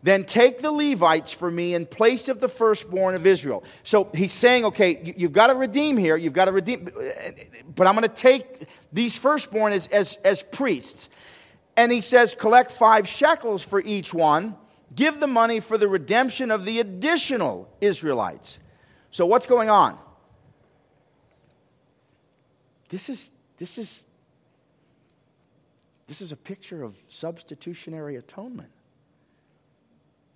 Then 0.07 0.23
take 0.23 0.59
the 0.59 0.71
Levites 0.71 1.33
for 1.33 1.51
me 1.51 1.73
in 1.73 1.85
place 1.85 2.29
of 2.29 2.39
the 2.39 2.47
firstborn 2.47 3.13
of 3.13 3.27
Israel. 3.27 3.65
So 3.83 4.09
he's 4.13 4.31
saying, 4.31 4.63
okay, 4.63 5.13
you, 5.17 5.27
have 5.27 5.33
got 5.33 5.47
to 5.47 5.55
redeem 5.55 5.97
here. 5.97 6.15
You've 6.15 6.31
got 6.31 6.45
to 6.45 6.53
redeem, 6.53 6.89
but 7.75 7.87
I'm 7.87 7.93
going 7.93 8.07
to 8.07 8.15
take 8.15 8.69
these 8.93 9.17
firstborn 9.17 9.73
as, 9.73 9.87
as, 9.87 10.17
as 10.23 10.43
priests. 10.43 11.09
And 11.75 11.91
he 11.91 11.99
says, 11.99 12.35
collect 12.35 12.71
five 12.71 13.05
shekels 13.05 13.63
for 13.63 13.81
each 13.81 14.13
one. 14.13 14.55
Give 14.95 15.19
the 15.19 15.27
money 15.27 15.59
for 15.59 15.77
the 15.77 15.89
redemption 15.89 16.51
of 16.51 16.63
the 16.63 16.79
additional 16.79 17.69
Israelites. 17.81 18.59
So 19.11 19.25
what's 19.25 19.45
going 19.45 19.69
on? 19.69 19.97
This 22.87 23.09
is, 23.09 23.29
this 23.57 23.77
is, 23.77 24.05
this 26.07 26.21
is 26.21 26.31
a 26.31 26.37
picture 26.37 26.81
of 26.81 26.95
substitutionary 27.09 28.15
atonement. 28.15 28.71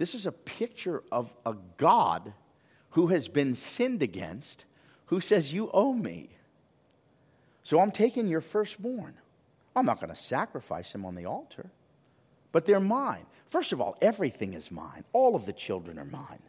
This 0.02 0.16
is 0.16 0.26
a 0.26 0.32
picture 0.32 1.04
of 1.12 1.32
a 1.46 1.54
God 1.78 2.34
who 2.90 3.06
has 3.10 3.28
been 3.28 3.54
sinned 3.54 4.02
against, 4.02 4.66
who 5.06 5.22
says, 5.22 5.54
You 5.54 5.70
owe 5.72 5.94
me. 5.94 6.32
So 7.62 7.80
I'm 7.80 7.92
taking 7.92 8.28
your 8.28 8.42
firstborn. 8.42 9.14
I'm 9.76 9.86
not 9.86 10.00
going 10.00 10.10
to 10.10 10.20
sacrifice 10.20 10.92
him 10.92 11.06
on 11.06 11.14
the 11.14 11.28
altar, 11.28 11.70
but 12.52 12.66
they're 12.66 12.80
mine. 12.80 13.28
First 13.52 13.74
of 13.74 13.80
all, 13.80 13.96
everything 14.02 14.56
is 14.56 14.72
mine, 14.72 15.04
all 15.14 15.36
of 15.36 15.46
the 15.46 15.54
children 15.54 16.00
are 16.00 16.06
mine. 16.06 16.42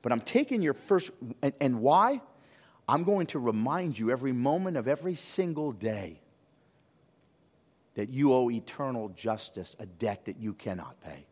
But 0.00 0.12
I'm 0.12 0.22
taking 0.22 0.62
your 0.62 0.72
first, 0.72 1.10
and, 1.42 1.52
and 1.60 1.82
why? 1.82 2.22
I'm 2.88 3.04
going 3.04 3.26
to 3.26 3.38
remind 3.38 3.98
you 3.98 4.10
every 4.10 4.32
moment 4.32 4.78
of 4.78 4.88
every 4.88 5.14
single 5.14 5.72
day 5.72 6.22
that 7.96 8.08
you 8.08 8.32
owe 8.32 8.50
eternal 8.50 9.10
justice, 9.10 9.76
a 9.78 9.84
debt 9.84 10.24
that 10.24 10.38
you 10.38 10.54
cannot 10.54 10.98
pay 11.02 11.27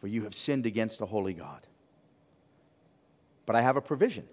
for 0.00 0.06
you 0.06 0.24
have 0.24 0.34
sinned 0.34 0.66
against 0.66 0.98
the 0.98 1.06
holy 1.06 1.34
God. 1.34 1.66
But 3.46 3.56
I 3.56 3.62
have 3.62 3.76
a 3.76 3.80
provision. 3.80 4.26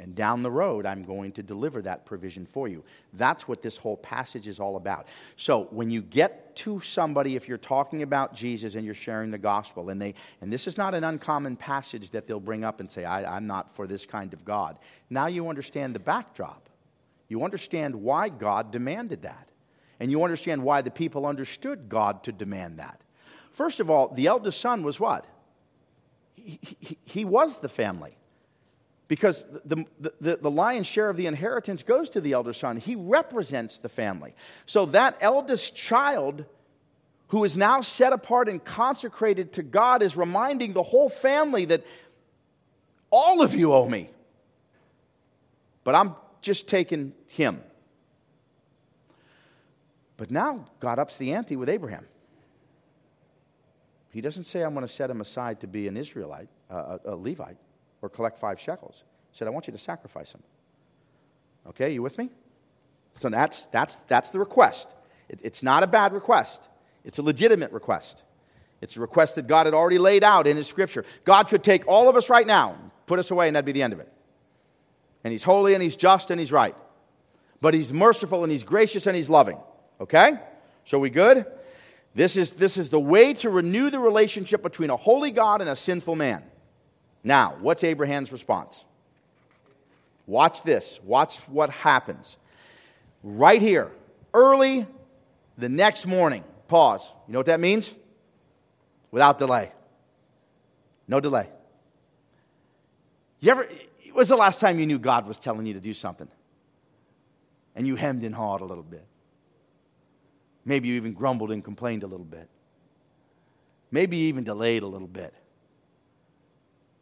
And 0.00 0.14
down 0.14 0.42
the 0.42 0.50
road, 0.50 0.86
I'm 0.86 1.02
going 1.02 1.32
to 1.32 1.42
deliver 1.42 1.82
that 1.82 2.06
provision 2.06 2.46
for 2.46 2.68
you. 2.68 2.82
That's 3.12 3.46
what 3.46 3.60
this 3.60 3.76
whole 3.76 3.98
passage 3.98 4.48
is 4.48 4.58
all 4.58 4.76
about. 4.76 5.06
So, 5.36 5.68
when 5.70 5.90
you 5.90 6.00
get 6.00 6.56
to 6.56 6.80
somebody, 6.80 7.36
if 7.36 7.46
you're 7.46 7.58
talking 7.58 8.02
about 8.02 8.34
Jesus 8.34 8.76
and 8.76 8.84
you're 8.86 8.94
sharing 8.94 9.30
the 9.30 9.36
gospel, 9.36 9.90
and, 9.90 10.00
they, 10.00 10.14
and 10.40 10.50
this 10.50 10.66
is 10.66 10.78
not 10.78 10.94
an 10.94 11.04
uncommon 11.04 11.54
passage 11.54 12.10
that 12.12 12.26
they'll 12.26 12.40
bring 12.40 12.64
up 12.64 12.80
and 12.80 12.90
say, 12.90 13.04
I, 13.04 13.36
I'm 13.36 13.46
not 13.46 13.74
for 13.76 13.86
this 13.86 14.06
kind 14.06 14.32
of 14.32 14.42
God. 14.42 14.78
Now 15.10 15.26
you 15.26 15.50
understand 15.50 15.94
the 15.94 16.00
backdrop. 16.00 16.70
You 17.28 17.44
understand 17.44 17.94
why 17.94 18.30
God 18.30 18.70
demanded 18.70 19.22
that. 19.22 19.48
And 20.00 20.10
you 20.10 20.24
understand 20.24 20.62
why 20.62 20.80
the 20.80 20.90
people 20.90 21.26
understood 21.26 21.90
God 21.90 22.24
to 22.24 22.32
demand 22.32 22.78
that. 22.78 23.02
First 23.52 23.80
of 23.80 23.90
all, 23.90 24.08
the 24.08 24.26
eldest 24.26 24.60
son 24.60 24.82
was 24.82 24.98
what? 24.98 25.26
He, 26.34 26.58
he, 26.62 26.98
he 27.04 27.24
was 27.24 27.58
the 27.58 27.68
family. 27.68 28.16
Because 29.08 29.44
the, 29.64 29.84
the, 29.98 30.36
the, 30.36 30.50
lion's 30.50 30.86
share 30.86 31.10
of 31.10 31.16
the 31.16 31.26
inheritance 31.26 31.82
goes 31.82 32.10
to 32.10 32.20
the 32.20 32.32
elder 32.32 32.52
son. 32.52 32.76
He 32.76 32.94
represents 32.94 33.78
the 33.78 33.88
family. 33.88 34.34
So 34.66 34.86
that 34.86 35.16
eldest 35.20 35.74
child 35.74 36.44
who 37.28 37.42
is 37.42 37.56
now 37.56 37.80
set 37.80 38.12
apart 38.12 38.48
and 38.48 38.64
consecrated 38.64 39.54
to 39.54 39.64
God 39.64 40.02
is 40.02 40.16
reminding 40.16 40.74
the 40.74 40.82
whole 40.84 41.08
family 41.08 41.64
that 41.66 41.84
all 43.10 43.42
of 43.42 43.54
you 43.54 43.72
owe 43.72 43.88
me. 43.88 44.10
But 45.82 45.96
I'm 45.96 46.14
just 46.40 46.68
taking 46.68 47.12
him. 47.26 47.62
But 50.16 50.30
now 50.30 50.66
God 50.78 50.98
ups 50.98 51.16
the 51.16 51.32
ante 51.32 51.56
with 51.56 51.68
Abraham. 51.68 52.06
He 54.10 54.20
doesn't 54.20 54.44
say, 54.44 54.62
I'm 54.62 54.74
going 54.74 54.86
to 54.86 54.92
set 54.92 55.08
him 55.08 55.20
aside 55.20 55.60
to 55.60 55.66
be 55.66 55.86
an 55.88 55.96
Israelite, 55.96 56.48
uh, 56.70 56.98
a, 57.04 57.10
a 57.12 57.16
Levite, 57.16 57.56
or 58.02 58.08
collect 58.08 58.38
five 58.38 58.58
shekels. 58.58 59.04
He 59.30 59.38
said, 59.38 59.46
I 59.46 59.50
want 59.50 59.66
you 59.66 59.72
to 59.72 59.78
sacrifice 59.78 60.32
him. 60.32 60.42
Okay, 61.68 61.92
you 61.92 62.02
with 62.02 62.18
me? 62.18 62.30
So 63.20 63.28
that's, 63.28 63.66
that's, 63.66 63.96
that's 64.08 64.30
the 64.30 64.38
request. 64.38 64.88
It, 65.28 65.40
it's 65.44 65.62
not 65.62 65.82
a 65.82 65.86
bad 65.86 66.12
request, 66.12 66.62
it's 67.04 67.18
a 67.18 67.22
legitimate 67.22 67.72
request. 67.72 68.22
It's 68.80 68.96
a 68.96 69.00
request 69.00 69.34
that 69.34 69.46
God 69.46 69.66
had 69.66 69.74
already 69.74 69.98
laid 69.98 70.24
out 70.24 70.46
in 70.46 70.56
His 70.56 70.66
Scripture. 70.66 71.04
God 71.24 71.48
could 71.48 71.62
take 71.62 71.86
all 71.86 72.08
of 72.08 72.16
us 72.16 72.30
right 72.30 72.46
now, 72.46 72.78
put 73.04 73.18
us 73.18 73.30
away, 73.30 73.46
and 73.46 73.54
that'd 73.54 73.66
be 73.66 73.72
the 73.72 73.82
end 73.82 73.92
of 73.92 74.00
it. 74.00 74.10
And 75.22 75.32
He's 75.32 75.42
holy 75.42 75.74
and 75.74 75.82
He's 75.82 75.96
just 75.96 76.30
and 76.30 76.40
He's 76.40 76.50
right. 76.50 76.74
But 77.60 77.74
He's 77.74 77.92
merciful 77.92 78.42
and 78.42 78.50
He's 78.50 78.64
gracious 78.64 79.06
and 79.06 79.14
He's 79.14 79.28
loving. 79.28 79.58
Okay? 80.00 80.32
So 80.86 80.98
we 80.98 81.10
good? 81.10 81.44
This 82.14 82.36
is, 82.36 82.50
this 82.50 82.76
is 82.76 82.88
the 82.88 83.00
way 83.00 83.34
to 83.34 83.50
renew 83.50 83.90
the 83.90 84.00
relationship 84.00 84.62
between 84.62 84.90
a 84.90 84.96
holy 84.96 85.30
God 85.30 85.60
and 85.60 85.70
a 85.70 85.76
sinful 85.76 86.16
man. 86.16 86.42
Now, 87.22 87.56
what's 87.60 87.84
Abraham's 87.84 88.32
response? 88.32 88.84
Watch 90.26 90.62
this. 90.62 91.00
Watch 91.04 91.40
what 91.48 91.70
happens. 91.70 92.36
Right 93.22 93.60
here, 93.60 93.90
early 94.32 94.86
the 95.58 95.68
next 95.68 96.06
morning. 96.06 96.44
Pause. 96.68 97.10
You 97.26 97.32
know 97.32 97.38
what 97.38 97.46
that 97.46 97.60
means? 97.60 97.94
Without 99.10 99.38
delay. 99.38 99.72
No 101.06 101.20
delay. 101.20 101.48
You 103.40 103.50
ever, 103.50 103.68
was 104.14 104.28
the 104.28 104.36
last 104.36 104.60
time 104.60 104.78
you 104.78 104.86
knew 104.86 104.98
God 104.98 105.26
was 105.26 105.38
telling 105.38 105.66
you 105.66 105.74
to 105.74 105.80
do 105.80 105.94
something? 105.94 106.28
And 107.74 107.86
you 107.86 107.96
hemmed 107.96 108.24
and 108.24 108.34
hawed 108.34 108.60
a 108.60 108.64
little 108.64 108.84
bit. 108.84 109.04
Maybe 110.64 110.88
you 110.88 110.94
even 110.94 111.12
grumbled 111.12 111.50
and 111.50 111.64
complained 111.64 112.02
a 112.02 112.06
little 112.06 112.26
bit. 112.26 112.48
Maybe 113.90 114.18
you 114.18 114.28
even 114.28 114.44
delayed 114.44 114.82
a 114.82 114.86
little 114.86 115.08
bit. 115.08 115.34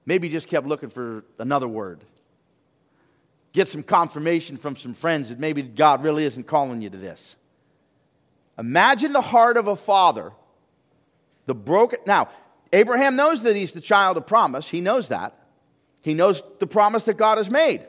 Maybe 0.06 0.28
you 0.28 0.32
just 0.32 0.48
kept 0.48 0.66
looking 0.66 0.88
for 0.88 1.24
another 1.38 1.68
word 1.68 2.02
get 3.52 3.68
some 3.68 3.82
confirmation 3.82 4.56
from 4.56 4.76
some 4.76 4.94
friends 4.94 5.30
that 5.30 5.38
maybe 5.38 5.62
God 5.62 6.04
really 6.04 6.24
isn't 6.24 6.46
calling 6.46 6.80
you 6.80 6.90
to 6.90 6.96
this. 6.96 7.36
Imagine 8.58 9.12
the 9.12 9.20
heart 9.20 9.56
of 9.56 9.66
a 9.66 9.76
father, 9.76 10.32
the 11.46 11.54
broken. 11.54 11.98
Now, 12.06 12.28
Abraham 12.72 13.16
knows 13.16 13.42
that 13.42 13.56
he's 13.56 13.72
the 13.72 13.80
child 13.80 14.16
of 14.16 14.26
promise. 14.26 14.68
He 14.68 14.80
knows 14.80 15.08
that. 15.08 15.34
He 16.02 16.14
knows 16.14 16.42
the 16.58 16.66
promise 16.66 17.04
that 17.04 17.16
God 17.16 17.38
has 17.38 17.50
made. 17.50 17.84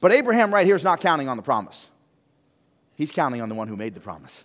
But 0.00 0.12
Abraham, 0.12 0.52
right 0.54 0.64
here, 0.64 0.76
is 0.76 0.84
not 0.84 1.00
counting 1.00 1.28
on 1.28 1.36
the 1.36 1.42
promise. 1.42 1.88
He's 2.98 3.12
counting 3.12 3.40
on 3.40 3.48
the 3.48 3.54
one 3.54 3.68
who 3.68 3.76
made 3.76 3.94
the 3.94 4.00
promise. 4.00 4.44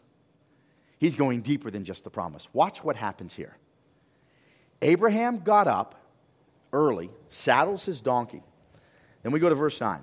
He's 0.99 1.15
going 1.15 1.41
deeper 1.41 1.71
than 1.71 1.83
just 1.83 2.03
the 2.03 2.11
promise. 2.11 2.47
Watch 2.53 2.83
what 2.83 2.95
happens 2.95 3.33
here. 3.33 3.57
Abraham 4.79 5.39
got 5.39 5.67
up 5.67 5.95
early, 6.71 7.09
saddles 7.27 7.83
his 7.83 7.99
donkey, 7.99 8.43
then 9.23 9.31
we 9.31 9.39
go 9.39 9.49
to 9.49 9.55
verse 9.55 9.81
9. 9.81 10.01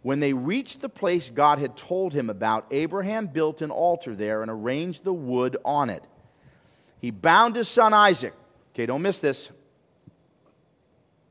When 0.00 0.20
they 0.20 0.32
reached 0.32 0.80
the 0.80 0.88
place 0.88 1.28
God 1.28 1.58
had 1.58 1.76
told 1.76 2.14
him 2.14 2.30
about, 2.30 2.66
Abraham 2.70 3.26
built 3.26 3.60
an 3.60 3.70
altar 3.70 4.14
there 4.14 4.40
and 4.40 4.50
arranged 4.50 5.04
the 5.04 5.12
wood 5.12 5.58
on 5.64 5.90
it. 5.90 6.02
He 6.98 7.10
bound 7.10 7.56
his 7.56 7.68
son 7.68 7.92
Isaac. 7.92 8.32
Okay, 8.72 8.86
don't 8.86 9.02
miss 9.02 9.18
this. 9.18 9.50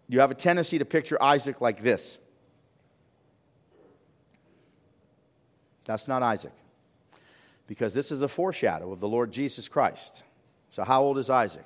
You 0.08 0.20
have 0.20 0.30
a 0.30 0.36
tendency 0.36 0.78
to 0.78 0.86
picture 0.86 1.22
Isaac 1.22 1.60
like 1.60 1.82
this. 1.82 2.20
That's 5.86 6.08
not 6.08 6.24
Isaac, 6.24 6.54
because 7.68 7.94
this 7.94 8.12
is 8.12 8.22
a 8.22 8.28
foreshadow 8.28 8.92
of 8.92 9.00
the 9.00 9.08
Lord 9.08 9.32
Jesus 9.32 9.68
Christ. 9.68 10.24
So, 10.72 10.84
how 10.84 11.02
old 11.02 11.18
is 11.18 11.30
Isaac? 11.30 11.66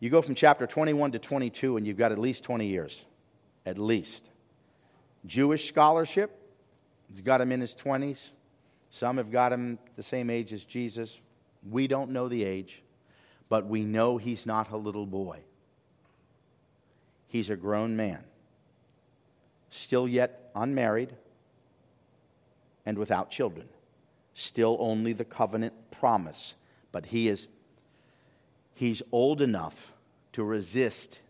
You 0.00 0.10
go 0.10 0.20
from 0.20 0.34
chapter 0.34 0.66
21 0.66 1.12
to 1.12 1.18
22, 1.18 1.76
and 1.76 1.86
you've 1.86 1.96
got 1.96 2.12
at 2.12 2.18
least 2.18 2.42
20 2.44 2.66
years. 2.66 3.04
At 3.64 3.78
least. 3.78 4.28
Jewish 5.24 5.68
scholarship, 5.68 6.36
he's 7.08 7.20
got 7.20 7.40
him 7.40 7.52
in 7.52 7.60
his 7.60 7.74
20s. 7.74 8.30
Some 8.90 9.16
have 9.18 9.30
got 9.30 9.52
him 9.52 9.78
the 9.96 10.02
same 10.02 10.28
age 10.28 10.52
as 10.52 10.64
Jesus. 10.64 11.20
We 11.70 11.86
don't 11.86 12.10
know 12.10 12.28
the 12.28 12.42
age, 12.42 12.82
but 13.48 13.66
we 13.66 13.84
know 13.84 14.18
he's 14.18 14.44
not 14.44 14.72
a 14.72 14.76
little 14.76 15.06
boy. 15.06 15.38
He's 17.28 17.48
a 17.48 17.56
grown 17.56 17.96
man, 17.96 18.24
still 19.70 20.08
yet 20.08 20.50
unmarried 20.54 21.14
and 22.84 22.98
without 22.98 23.30
children, 23.30 23.68
still 24.34 24.76
only 24.80 25.12
the 25.12 25.24
covenant 25.24 25.74
promise, 25.90 26.54
but 26.90 27.06
he 27.06 27.28
is 27.28 27.48
he's 28.74 29.02
old 29.12 29.42
enough 29.42 29.92
to 30.32 30.42
resist 30.42 31.20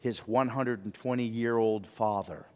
his 0.00 0.20
120 0.20 1.24
year 1.24 1.56
old 1.56 1.86
father 1.86 2.46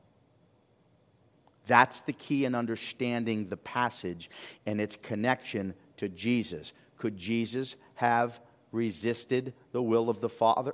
that's 1.67 2.01
the 2.01 2.13
key 2.13 2.45
in 2.45 2.55
understanding 2.55 3.49
the 3.49 3.57
passage 3.57 4.31
and 4.67 4.81
its 4.81 4.97
connection 4.97 5.75
to 5.97 6.09
Jesus. 6.09 6.73
Could 6.99 7.17
Jesus 7.17 7.77
have 7.95 8.41
resisted 8.73 9.53
the 9.73 9.83
will 9.83 10.11
of 10.11 10.21
the 10.21 10.29
Father? 10.29 10.73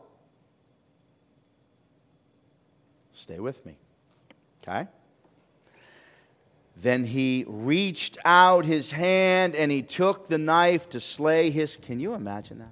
Stay 3.12 3.38
with 3.38 3.64
me. 3.66 3.76
Okay? 4.62 4.88
Then 6.80 7.04
he 7.04 7.44
reached 7.48 8.18
out 8.24 8.64
his 8.64 8.92
hand 8.92 9.56
and 9.56 9.72
he 9.72 9.82
took 9.82 10.28
the 10.28 10.38
knife 10.38 10.88
to 10.90 11.00
slay 11.00 11.50
his. 11.50 11.76
Can 11.76 11.98
you 11.98 12.14
imagine 12.14 12.58
that? 12.58 12.70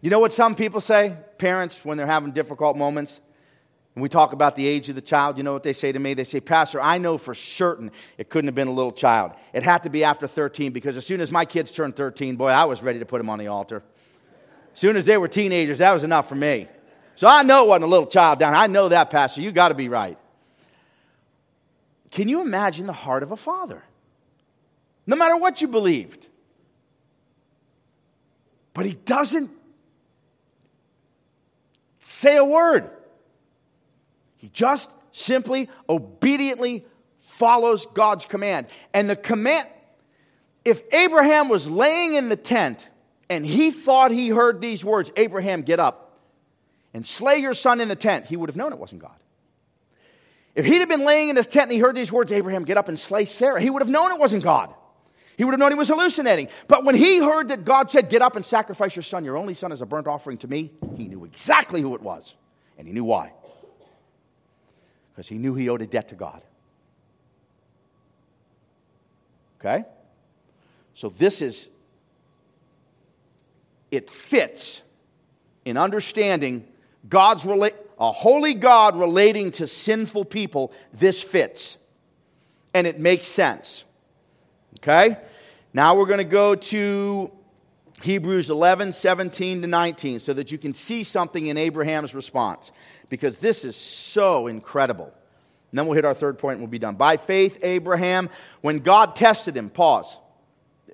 You 0.00 0.10
know 0.10 0.20
what 0.20 0.32
some 0.32 0.54
people 0.54 0.80
say, 0.80 1.16
parents, 1.36 1.84
when 1.84 1.98
they're 1.98 2.06
having 2.06 2.30
difficult 2.30 2.76
moments? 2.76 3.20
When 3.94 4.02
we 4.02 4.08
talk 4.08 4.32
about 4.32 4.56
the 4.56 4.66
age 4.66 4.88
of 4.88 4.94
the 4.94 5.00
child, 5.00 5.36
you 5.36 5.42
know 5.42 5.54
what 5.54 5.62
they 5.62 5.72
say 5.72 5.90
to 5.90 5.98
me? 5.98 6.14
They 6.14 6.24
say, 6.24 6.38
Pastor, 6.38 6.80
I 6.80 6.98
know 6.98 7.18
for 7.18 7.34
certain 7.34 7.90
it 8.18 8.28
couldn't 8.28 8.48
have 8.48 8.54
been 8.54 8.68
a 8.68 8.72
little 8.72 8.92
child. 8.92 9.32
It 9.52 9.62
had 9.62 9.82
to 9.84 9.90
be 9.90 10.04
after 10.04 10.26
13 10.26 10.72
because 10.72 10.96
as 10.96 11.04
soon 11.06 11.20
as 11.20 11.30
my 11.30 11.44
kids 11.44 11.72
turned 11.72 11.96
13, 11.96 12.36
boy, 12.36 12.48
I 12.48 12.64
was 12.64 12.82
ready 12.82 12.98
to 12.98 13.06
put 13.06 13.18
them 13.18 13.30
on 13.30 13.38
the 13.38 13.48
altar. 13.48 13.82
As 14.72 14.80
soon 14.80 14.96
as 14.96 15.06
they 15.06 15.16
were 15.16 15.28
teenagers, 15.28 15.78
that 15.78 15.92
was 15.92 16.04
enough 16.04 16.28
for 16.28 16.34
me. 16.34 16.68
So 17.16 17.26
I 17.26 17.42
know 17.42 17.64
it 17.64 17.68
wasn't 17.68 17.84
a 17.84 17.88
little 17.88 18.06
child 18.06 18.38
down. 18.38 18.54
I 18.54 18.66
know 18.66 18.90
that, 18.90 19.10
Pastor. 19.10 19.40
You 19.40 19.50
got 19.50 19.68
to 19.68 19.74
be 19.74 19.88
right. 19.88 20.18
Can 22.10 22.28
you 22.28 22.42
imagine 22.42 22.86
the 22.86 22.92
heart 22.92 23.22
of 23.22 23.32
a 23.32 23.36
father? 23.36 23.82
No 25.06 25.16
matter 25.16 25.36
what 25.36 25.62
you 25.62 25.68
believed. 25.68 26.26
But 28.74 28.84
he 28.84 28.92
doesn't 28.92 29.50
say 31.98 32.36
a 32.36 32.44
word. 32.44 32.90
He 34.36 34.50
just 34.50 34.90
simply 35.12 35.70
obediently 35.88 36.84
follows 37.20 37.86
God's 37.94 38.26
command. 38.26 38.66
And 38.92 39.08
the 39.08 39.16
command, 39.16 39.66
if 40.66 40.82
Abraham 40.92 41.48
was 41.48 41.66
laying 41.66 42.14
in 42.14 42.28
the 42.28 42.36
tent 42.36 42.86
and 43.30 43.46
he 43.46 43.70
thought 43.70 44.10
he 44.10 44.28
heard 44.28 44.60
these 44.60 44.84
words, 44.84 45.10
Abraham, 45.16 45.62
get 45.62 45.80
up 45.80 46.05
and 46.96 47.04
slay 47.06 47.36
your 47.36 47.52
son 47.52 47.82
in 47.82 47.88
the 47.88 47.94
tent, 47.94 48.24
he 48.24 48.38
would 48.38 48.48
have 48.48 48.56
known 48.56 48.72
it 48.72 48.78
wasn't 48.78 49.02
God. 49.02 49.16
If 50.54 50.64
he'd 50.64 50.78
have 50.78 50.88
been 50.88 51.04
laying 51.04 51.28
in 51.28 51.36
his 51.36 51.46
tent 51.46 51.64
and 51.64 51.72
he 51.72 51.78
heard 51.78 51.94
these 51.94 52.10
words, 52.10 52.32
Abraham, 52.32 52.64
get 52.64 52.78
up 52.78 52.88
and 52.88 52.98
slay 52.98 53.26
Sarah, 53.26 53.60
he 53.60 53.68
would 53.68 53.82
have 53.82 53.90
known 53.90 54.12
it 54.12 54.18
wasn't 54.18 54.42
God. 54.42 54.72
He 55.36 55.44
would 55.44 55.52
have 55.52 55.60
known 55.60 55.70
he 55.70 55.76
was 55.76 55.88
hallucinating. 55.88 56.48
But 56.68 56.84
when 56.84 56.94
he 56.94 57.18
heard 57.18 57.48
that 57.48 57.66
God 57.66 57.90
said, 57.90 58.08
Get 58.08 58.22
up 58.22 58.34
and 58.34 58.42
sacrifice 58.42 58.96
your 58.96 59.02
son, 59.02 59.26
your 59.26 59.36
only 59.36 59.52
son, 59.52 59.72
as 59.72 59.82
a 59.82 59.86
burnt 59.86 60.06
offering 60.06 60.38
to 60.38 60.48
me, 60.48 60.72
he 60.96 61.06
knew 61.06 61.26
exactly 61.26 61.82
who 61.82 61.94
it 61.94 62.00
was. 62.00 62.34
And 62.78 62.88
he 62.88 62.94
knew 62.94 63.04
why 63.04 63.34
because 65.10 65.28
he 65.28 65.36
knew 65.36 65.54
he 65.54 65.68
owed 65.68 65.82
a 65.82 65.86
debt 65.86 66.08
to 66.08 66.14
God. 66.14 66.42
Okay? 69.60 69.84
So 70.94 71.10
this 71.10 71.42
is, 71.42 71.68
it 73.90 74.08
fits 74.10 74.80
in 75.66 75.76
understanding 75.76 76.66
God's 77.08 77.44
rela- 77.44 77.74
a 77.98 78.12
holy 78.12 78.54
God 78.54 78.96
relating 78.96 79.52
to 79.52 79.66
sinful 79.66 80.26
people. 80.26 80.72
This 80.92 81.22
fits. 81.22 81.78
And 82.74 82.86
it 82.86 83.00
makes 83.00 83.26
sense. 83.26 83.84
Okay? 84.80 85.16
Now 85.72 85.96
we're 85.96 86.06
going 86.06 86.18
to 86.18 86.24
go 86.24 86.54
to 86.54 87.30
Hebrews 88.02 88.50
11, 88.50 88.92
17 88.92 89.62
to 89.62 89.66
19, 89.66 90.20
so 90.20 90.34
that 90.34 90.52
you 90.52 90.58
can 90.58 90.74
see 90.74 91.02
something 91.02 91.46
in 91.46 91.56
Abraham's 91.56 92.14
response 92.14 92.72
because 93.08 93.38
this 93.38 93.64
is 93.64 93.76
so 93.76 94.48
incredible. 94.48 95.12
And 95.70 95.78
then 95.78 95.86
we'll 95.86 95.96
hit 95.96 96.04
our 96.04 96.14
third 96.14 96.38
point 96.38 96.54
and 96.54 96.62
we'll 96.62 96.70
be 96.70 96.78
done. 96.78 96.94
By 96.94 97.16
faith, 97.16 97.58
Abraham, 97.62 98.28
when 98.60 98.80
God 98.80 99.16
tested 99.16 99.56
him, 99.56 99.70
pause. 99.70 100.16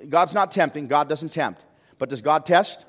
God's 0.09 0.35
not 0.35 0.51
tempting, 0.51 0.87
God 0.87 1.09
doesn't 1.09 1.31
tempt. 1.33 1.65
But 1.99 2.09
does 2.09 2.21
God 2.21 2.47
test? 2.47 2.85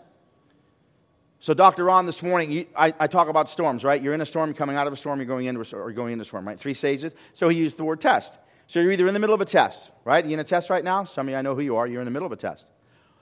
So, 1.43 1.53
Dr. 1.53 1.83
Ron, 1.83 2.05
this 2.05 2.23
morning, 2.23 2.53
you, 2.53 2.65
I, 2.73 2.93
I, 2.97 3.07
talk 3.07 3.27
about 3.27 3.49
storms, 3.49 3.83
right? 3.83 4.01
You're 4.01 4.13
in 4.13 4.21
a 4.21 4.25
storm, 4.25 4.53
coming 4.53 4.77
out 4.77 4.87
of 4.87 4.93
a 4.93 4.95
storm, 4.95 5.19
you're 5.19 5.25
going 5.25 5.45
into 5.45 5.59
a, 5.59 5.77
or 5.77 5.91
going 5.91 6.13
into 6.13 6.21
a 6.21 6.25
storm, 6.25 6.47
right? 6.47 6.57
Three 6.57 6.73
stages. 6.73 7.11
So 7.33 7.49
he 7.49 7.57
used 7.57 7.75
the 7.75 7.83
word 7.83 7.99
test. 7.99 8.39
So 8.67 8.79
you're 8.79 8.93
either 8.93 9.09
in 9.09 9.13
the 9.13 9.19
middle 9.19 9.35
of 9.35 9.41
a 9.41 9.45
test, 9.45 9.91
right? 10.05 10.23
You're 10.23 10.35
in 10.35 10.39
a 10.39 10.45
test 10.45 10.69
right 10.69 10.85
now? 10.85 11.03
Some 11.03 11.27
of 11.27 11.31
you, 11.33 11.37
I 11.37 11.41
know 11.41 11.53
who 11.53 11.59
you 11.59 11.75
are. 11.75 11.85
You're 11.85 11.99
in 11.99 12.05
the 12.05 12.11
middle 12.11 12.25
of 12.25 12.31
a 12.31 12.37
test. 12.37 12.65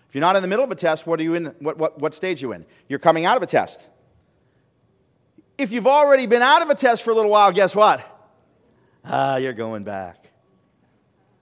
If 0.07 0.13
you're 0.13 0.21
not 0.21 0.35
in 0.35 0.43
the 0.43 0.47
middle 0.47 0.63
of 0.63 0.69
a 0.69 0.75
test, 0.75 1.07
what 1.07 1.19
are 1.19 1.23
you 1.23 1.33
in? 1.33 1.45
What, 1.57 1.79
what, 1.79 1.99
what 1.99 2.13
stage 2.13 2.43
are 2.43 2.45
you 2.45 2.51
in? 2.51 2.63
You're 2.87 2.99
coming 2.99 3.25
out 3.25 3.37
of 3.37 3.41
a 3.41 3.47
test. 3.47 3.87
If 5.57 5.71
you've 5.71 5.87
already 5.87 6.27
been 6.27 6.43
out 6.43 6.61
of 6.61 6.69
a 6.69 6.75
test 6.75 7.01
for 7.01 7.09
a 7.09 7.15
little 7.15 7.31
while, 7.31 7.51
guess 7.51 7.75
what? 7.75 8.05
Ah, 9.03 9.37
you're 9.37 9.51
going 9.53 9.83
back. 9.83 10.27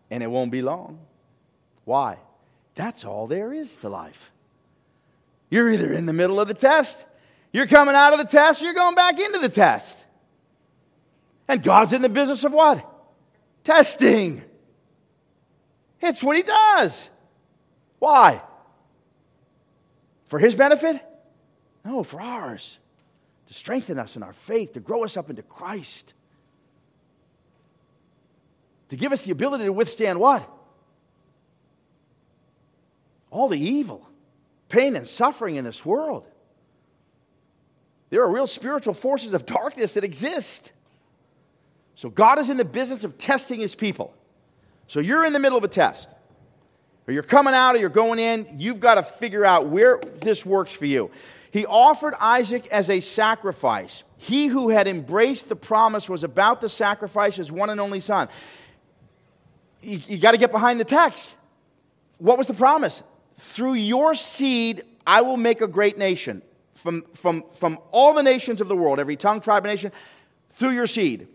And 0.10 0.24
it 0.24 0.28
won't 0.28 0.50
be 0.50 0.62
long. 0.62 1.00
Why? 1.84 2.20
That's 2.76 3.04
all 3.04 3.28
there 3.28 3.52
is 3.52 3.76
to 3.76 3.90
life. 3.90 4.32
You're 5.50 5.70
either 5.72 5.92
in 5.92 6.06
the 6.06 6.14
middle 6.14 6.40
of 6.40 6.48
the 6.48 6.54
test, 6.54 7.06
you're 7.52 7.68
coming 7.68 7.96
out 7.96 8.14
of 8.14 8.20
the 8.20 8.26
test, 8.26 8.62
or 8.62 8.66
you're 8.66 8.74
going 8.74 8.96
back 8.96 9.20
into 9.20 9.40
the 9.40 9.50
test. 9.50 10.04
And 11.48 11.64
God's 11.64 11.94
in 11.94 12.02
the 12.02 12.10
business 12.10 12.44
of 12.44 12.54
what? 12.54 12.86
Testing. 13.64 14.44
It's 16.02 16.24
what 16.24 16.38
He 16.38 16.44
does. 16.44 17.10
Why? 17.98 18.42
For 20.28 20.38
His 20.38 20.54
benefit? 20.54 21.04
No, 21.84 22.04
for 22.04 22.22
ours. 22.22 22.78
To 23.48 23.54
strengthen 23.54 23.98
us 23.98 24.16
in 24.16 24.22
our 24.22 24.34
faith, 24.34 24.74
to 24.74 24.80
grow 24.80 25.04
us 25.04 25.18
up 25.18 25.32
into 25.32 25.42
Christ. 25.42 26.14
To 28.90 28.96
give 28.96 29.12
us 29.12 29.24
the 29.24 29.32
ability 29.32 29.66
to 29.66 29.74
withstand 29.74 30.20
what? 30.20 30.48
All 33.32 33.48
the 33.48 33.60
evil, 33.60 34.08
pain, 34.70 34.96
and 34.96 35.08
suffering 35.08 35.56
in 35.56 35.66
this 35.66 35.86
world. 35.86 36.26
There 38.10 38.22
are 38.24 38.32
real 38.32 38.48
spiritual 38.48 38.94
forces 38.94 39.34
of 39.34 39.46
darkness 39.46 39.94
that 39.96 40.04
exist. 40.04 40.72
So 41.96 42.10
God 42.10 42.40
is 42.40 42.50
in 42.50 42.58
the 42.58 42.66
business 42.66 43.04
of 43.04 43.18
testing 43.18 43.60
his 43.60 43.76
people. 43.76 44.14
So 44.88 45.00
you're 45.00 45.26
in 45.26 45.34
the 45.34 45.40
middle 45.40 45.58
of 45.58 45.64
a 45.64 45.68
test, 45.68 46.10
or 47.08 47.14
you're 47.14 47.24
coming 47.24 47.54
out, 47.54 47.76
or 47.76 47.80
you're 47.80 47.90
going 47.90 48.20
in. 48.20 48.56
You've 48.58 48.80
got 48.80 48.96
to 48.96 49.04
figure 49.04 49.46
out 49.46 49.68
where 49.68 50.00
this 50.22 50.46
works 50.46 50.72
for 50.72 50.86
you. 50.86 51.12
He 51.52 51.66
offered 51.66 52.14
Isaac 52.20 52.68
as 52.68 52.90
a 52.90 53.00
sacrifice. 53.00 54.04
He 54.18 54.48
who 54.48 54.70
had 54.70 54.88
embraced 54.88 55.50
the 55.50 55.56
promise 55.56 56.10
was 56.10 56.24
about 56.24 56.62
to 56.62 56.70
sacrifice 56.70 57.36
his 57.36 57.52
one 57.52 57.70
and 57.70 57.80
only 57.80 58.00
son. 58.00 58.30
You, 59.82 60.02
you 60.08 60.18
got 60.18 60.32
to 60.32 60.38
get 60.38 60.52
behind 60.52 60.80
the 60.80 60.86
text. 60.86 61.36
What 62.18 62.38
was 62.38 62.48
the 62.48 62.54
promise? 62.54 63.02
Through 63.40 63.74
your 63.74 64.16
seed, 64.16 64.84
I 65.08 65.22
will 65.22 65.38
make 65.38 65.62
a 65.62 65.68
great 65.68 65.98
nation. 65.98 66.42
From, 66.76 67.04
from, 67.14 67.44
from 67.56 67.80
all 67.92 68.14
the 68.14 68.24
nations 68.24 68.62
of 68.62 68.68
the 68.68 68.76
world, 68.76 69.00
every 69.00 69.18
tongue, 69.18 69.42
tribe, 69.42 69.66
and 69.66 69.72
nation, 69.72 69.92
through 70.52 70.72
your 70.72 70.88
seed. 70.88 71.28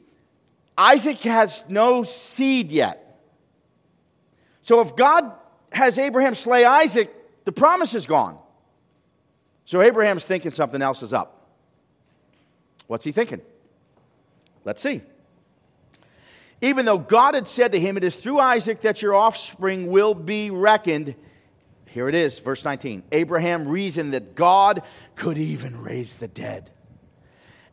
Isaac 0.76 1.18
has 1.20 1.64
no 1.68 2.02
seed 2.02 2.72
yet. 2.72 3.20
So 4.62 4.80
if 4.80 4.96
God 4.96 5.32
has 5.70 5.98
Abraham 5.98 6.34
slay 6.34 6.64
Isaac, 6.64 7.12
the 7.44 7.52
promise 7.52 7.94
is 7.94 8.06
gone. 8.06 8.38
So 9.64 9.82
Abraham's 9.82 10.24
thinking 10.24 10.52
something 10.52 10.80
else 10.80 11.02
is 11.02 11.12
up. 11.12 11.48
What's 12.86 13.04
he 13.04 13.12
thinking? 13.12 13.40
Let's 14.64 14.82
see. 14.82 15.02
Even 16.60 16.86
though 16.86 16.98
God 16.98 17.34
had 17.34 17.48
said 17.48 17.72
to 17.72 17.80
him, 17.80 17.96
It 17.96 18.04
is 18.04 18.16
through 18.16 18.40
Isaac 18.40 18.80
that 18.80 19.02
your 19.02 19.14
offspring 19.14 19.88
will 19.88 20.14
be 20.14 20.50
reckoned. 20.50 21.14
Here 21.94 22.09
it 22.09 22.16
is, 22.16 22.40
verse 22.40 22.64
19. 22.64 23.04
Abraham 23.12 23.68
reasoned 23.68 24.14
that 24.14 24.35
God 24.35 24.83
could 25.14 25.38
even 25.38 25.80
raise 25.80 26.16
the 26.16 26.26
dead. 26.26 26.72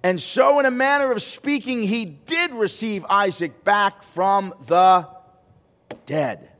And 0.04 0.22
so, 0.22 0.60
in 0.60 0.68
a 0.68 0.72
manner 0.72 1.12
of 1.12 1.24
speaking, 1.24 1.82
he 1.82 2.06
did 2.06 2.52
receive 2.54 3.04
Isaac 3.10 3.64
back 3.64 4.04
from 4.04 4.54
the 4.68 5.08
dead. 6.06 6.52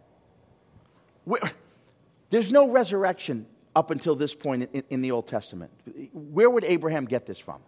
There's 2.32 2.52
no 2.52 2.68
resurrection 2.68 3.46
up 3.76 3.92
until 3.92 4.16
this 4.16 4.34
point 4.34 4.68
in, 4.74 4.84
in, 4.90 5.02
the 5.04 5.12
Old 5.12 5.28
Testament. 5.28 5.72
Where 6.14 6.50
would 6.50 6.64
Abraham 6.64 7.06
get 7.06 7.28
this 7.28 7.38
from? 7.38 7.62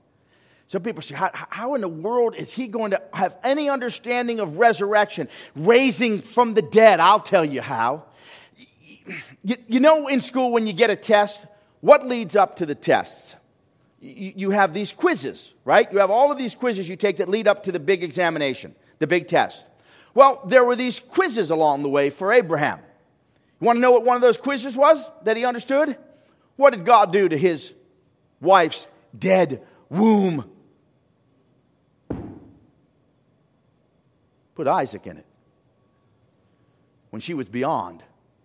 Some 0.66 0.82
people 0.82 1.04
say, 1.04 1.14
how, 1.14 1.30
how, 1.34 1.76
in 1.76 1.82
the 1.82 1.88
world 1.88 2.34
is 2.36 2.52
he 2.52 2.68
going 2.68 2.92
to 2.92 3.02
have 3.14 3.36
any 3.44 3.70
understanding 3.70 4.40
of 4.40 4.58
resurrection, 4.58 5.30
raising 5.56 6.24
from 6.24 6.56
the 6.56 6.64
dead? 6.64 7.00
I'll 7.00 7.20
tell 7.20 7.46
you 7.46 7.62
how. 7.62 8.06
You, 9.44 9.58
you 9.68 9.80
know, 9.80 10.08
in 10.08 10.22
school, 10.22 10.52
when 10.52 10.68
you 10.68 10.74
get 10.74 10.90
a 10.90 10.96
test, 10.96 11.46
what 11.82 12.08
leads 12.08 12.36
up 12.36 12.58
to 12.58 12.66
the 12.66 12.76
tests? 12.76 13.36
you 14.04 14.50
have 14.50 14.74
these 14.74 14.92
quizzes, 14.92 15.54
right? 15.64 15.90
You 15.92 16.00
have 16.00 16.12
all 16.12 16.30
of 16.30 16.38
these 16.38 16.56
quizzes 16.56 16.90
you 16.90 16.98
take 16.98 17.18
that 17.18 17.30
lead 17.30 17.48
up 17.48 17.64
to 17.64 17.72
the 17.72 17.80
big 17.80 18.04
examination, 18.04 18.76
the 19.00 19.08
big 19.08 19.30
test. 19.30 19.64
Well, 20.14 20.42
there 20.46 20.66
were 20.66 20.76
these 20.76 21.00
quizzes 21.00 21.52
along 21.52 21.84
the 21.84 21.90
way 21.90 22.10
for 22.10 22.34
Abraham. 22.34 22.80
You 23.62 23.66
want 23.66 23.78
to 23.78 23.82
know 23.82 23.94
what 23.94 24.04
one 24.04 24.18
of 24.18 24.22
those 24.22 24.38
quizzes 24.38 24.76
was 24.76 25.10
that 25.24 25.38
he 25.38 25.46
understood? 25.46 25.98
What 26.58 26.74
did 26.74 26.84
God 26.84 27.14
do 27.14 27.30
to 27.30 27.38
his 27.38 27.74
wife's 28.42 28.88
dead 29.18 29.64
womb? 29.90 30.52
Put 34.56 34.68
Isaac 34.68 35.08
in 35.08 35.18
it 35.18 35.26
when 37.10 37.22
she 37.22 37.34
was 37.34 37.48
beyond 37.48 38.04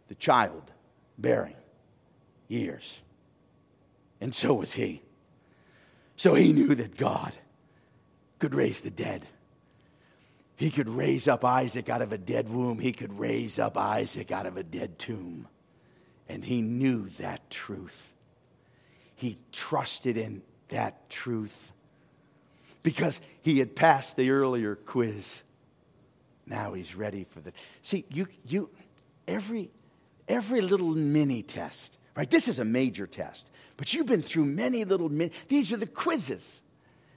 the 0.08 0.14
child 0.14 0.70
bearing 1.16 1.56
years. 2.48 3.00
And 4.20 4.34
so 4.34 4.54
was 4.54 4.72
he. 4.72 5.02
So 6.16 6.34
he 6.34 6.52
knew 6.52 6.74
that 6.74 6.96
God 6.96 7.32
could 8.38 8.54
raise 8.54 8.80
the 8.80 8.90
dead. 8.90 9.24
He 10.56 10.70
could 10.70 10.88
raise 10.88 11.28
up 11.28 11.44
Isaac 11.44 11.88
out 11.88 12.02
of 12.02 12.12
a 12.12 12.18
dead 12.18 12.48
womb. 12.48 12.80
He 12.80 12.92
could 12.92 13.16
raise 13.18 13.60
up 13.60 13.78
Isaac 13.78 14.32
out 14.32 14.46
of 14.46 14.56
a 14.56 14.64
dead 14.64 14.98
tomb. 14.98 15.46
And 16.28 16.44
he 16.44 16.62
knew 16.62 17.08
that 17.18 17.48
truth. 17.48 18.12
He 19.14 19.38
trusted 19.52 20.16
in 20.16 20.42
that 20.68 21.08
truth 21.10 21.72
because 22.82 23.20
he 23.42 23.58
had 23.58 23.76
passed 23.76 24.16
the 24.16 24.30
earlier 24.30 24.74
quiz. 24.74 25.42
Now 26.46 26.72
he's 26.72 26.94
ready 26.94 27.24
for 27.24 27.40
the. 27.40 27.52
See, 27.82 28.04
you, 28.10 28.26
you, 28.46 28.70
every, 29.26 29.70
every 30.28 30.60
little 30.60 30.90
mini 30.90 31.42
test, 31.42 31.96
right? 32.14 32.30
This 32.30 32.48
is 32.48 32.58
a 32.58 32.64
major 32.64 33.06
test. 33.06 33.50
But 33.76 33.94
you've 33.94 34.06
been 34.06 34.22
through 34.22 34.44
many 34.44 34.84
little, 34.84 35.08
mini. 35.08 35.32
these 35.48 35.72
are 35.72 35.76
the 35.76 35.86
quizzes 35.86 36.60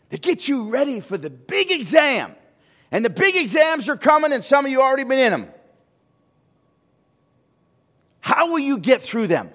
that 0.10 0.22
get 0.22 0.48
you 0.48 0.70
ready 0.70 1.00
for 1.00 1.18
the 1.18 1.30
big 1.30 1.72
exam. 1.72 2.36
And 2.92 3.06
the 3.06 3.10
big 3.10 3.36
exams 3.36 3.88
are 3.90 3.96
coming, 3.96 4.34
and 4.34 4.44
some 4.44 4.66
of 4.66 4.72
you 4.72 4.82
already 4.82 5.06
been 5.06 5.20
in 5.20 5.32
them. 5.32 5.52
How 8.20 8.52
will 8.52 8.60
you 8.60 8.78
get 8.78 9.02
through 9.02 9.28
them? 9.28 9.50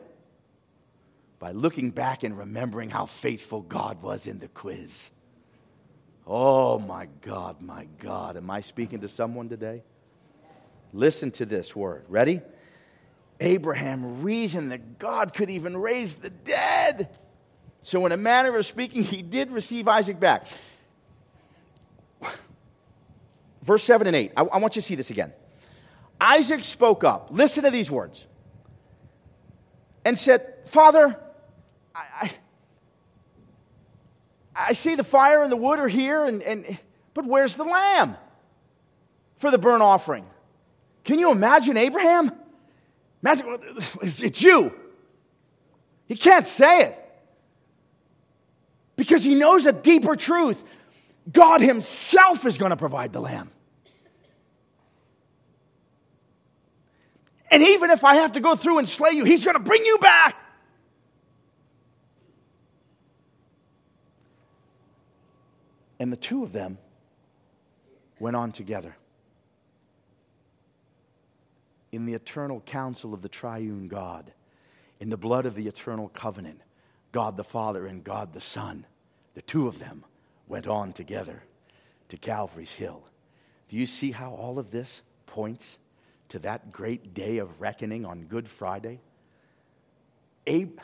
By 1.39 1.53
looking 1.53 1.91
back 1.91 2.25
and 2.25 2.37
remembering 2.37 2.91
how 2.91 3.07
faithful 3.07 3.61
God 3.61 4.03
was 4.03 4.27
in 4.27 4.39
the 4.39 4.49
quiz. 4.49 5.11
Oh 6.27 6.79
my 6.79 7.09
God, 7.21 7.61
my 7.61 7.87
God. 7.99 8.37
Am 8.37 8.51
I 8.51 8.63
speaking 8.63 9.01
to 9.03 9.09
someone 9.09 9.49
today? 9.49 9.83
Listen 10.93 11.31
to 11.33 11.47
this 11.47 11.77
word. 11.77 12.05
Ready? 12.09 12.41
Abraham 13.41 14.23
reasoned 14.23 14.73
that 14.73 14.99
God 14.99 15.35
could 15.35 15.51
even 15.51 15.77
raise 15.77 16.15
the 16.15 16.31
dead. 16.31 17.09
So, 17.83 18.05
in 18.07 18.13
a 18.13 18.17
manner 18.17 18.57
of 18.57 18.67
speaking, 18.67 19.03
he 19.03 19.23
did 19.23 19.51
receive 19.51 19.87
Isaac 19.87 20.19
back. 20.19 20.47
Verse 23.63 23.85
7 23.85 24.07
and 24.07 24.17
8. 24.17 24.33
I, 24.37 24.43
I 24.43 24.59
want 24.59 24.77
you 24.77 24.83
to 24.83 24.87
see 24.87 24.95
this 24.95 25.11
again. 25.11 25.33
Isaac 26.21 26.65
spoke 26.65 27.05
up. 27.05 27.29
Listen 27.31 27.65
to 27.65 27.71
these 27.71 27.91
words. 27.91 28.25
And 30.05 30.19
said, 30.19 30.55
Father, 30.67 31.19
I, 31.95 32.05
I, 32.23 32.33
I 34.55 34.73
see 34.73 34.95
the 34.95 35.05
fire 35.05 35.43
and 35.43 35.51
the 35.51 35.57
wood 35.57 35.79
are 35.79 35.89
here, 35.89 36.25
and, 36.25 36.43
and, 36.43 36.79
but 37.13 37.27
where's 37.27 37.57
the 37.57 37.65
lamb 37.65 38.17
for 39.39 39.51
the 39.51 39.59
burnt 39.59 39.83
offering? 39.83 40.25
Can 41.05 41.19
you 41.19 41.31
imagine 41.31 41.77
Abraham? 41.77 42.33
It's 44.03 44.43
you. 44.43 44.73
He 46.07 46.15
can't 46.15 46.47
say 46.47 46.83
it 46.83 47.03
because 48.95 49.25
he 49.25 49.35
knows 49.35 49.67
a 49.67 49.73
deeper 49.73 50.17
truth. 50.17 50.63
God 51.31 51.61
Himself 51.61 52.47
is 52.47 52.57
going 52.59 52.71
to 52.71 52.77
provide 52.77 53.13
the 53.13 53.21
lamb. 53.21 53.51
And 57.51 57.63
even 57.63 57.91
if 57.91 58.05
I 58.05 58.17
have 58.17 58.33
to 58.33 58.41
go 58.41 58.55
through 58.55 58.79
and 58.79 58.89
slay 58.89 59.13
you, 59.13 59.25
He's 59.25 59.45
going 59.45 59.57
to 59.57 59.63
bring 59.63 59.85
you 59.85 59.99
back. 59.99 60.37
And 65.99 66.13
the 66.13 66.17
two 66.17 66.43
of 66.43 66.53
them 66.53 66.79
went 68.21 68.37
on 68.37 68.53
together 68.53 68.95
in 71.97 72.05
the 72.05 72.15
eternal 72.15 72.61
counsel 72.61 73.15
of 73.15 73.23
the 73.23 73.29
triune 73.29 73.89
God, 73.89 74.31
in 75.01 75.09
the 75.09 75.17
blood 75.17 75.47
of 75.47 75.55
the 75.55 75.67
eternal 75.67 76.09
covenant, 76.11 76.61
God 77.11 77.37
the 77.39 77.45
Father 77.45 77.87
and 77.87 78.05
God 78.05 78.35
the 78.35 78.41
Son, 78.41 78.87
the 79.35 79.41
two 79.43 79.67
of 79.67 79.79
them 79.79 80.05
went 80.47 80.67
on 80.67 80.93
together 80.93 81.43
to 82.11 82.17
Calvary's 82.19 82.73
Hill. 82.73 83.03
Do 83.69 83.77
you 83.77 83.87
see 83.87 84.11
how 84.13 84.33
all 84.33 84.59
of 84.59 84.71
this 84.71 85.03
points 85.25 85.79
to 86.29 86.39
that 86.41 86.71
great 86.71 87.15
day 87.15 87.39
of 87.39 87.61
reckoning 87.61 88.05
on 88.05 88.25
Good 88.25 88.47
Friday? 88.47 89.01
Ab- 90.47 90.81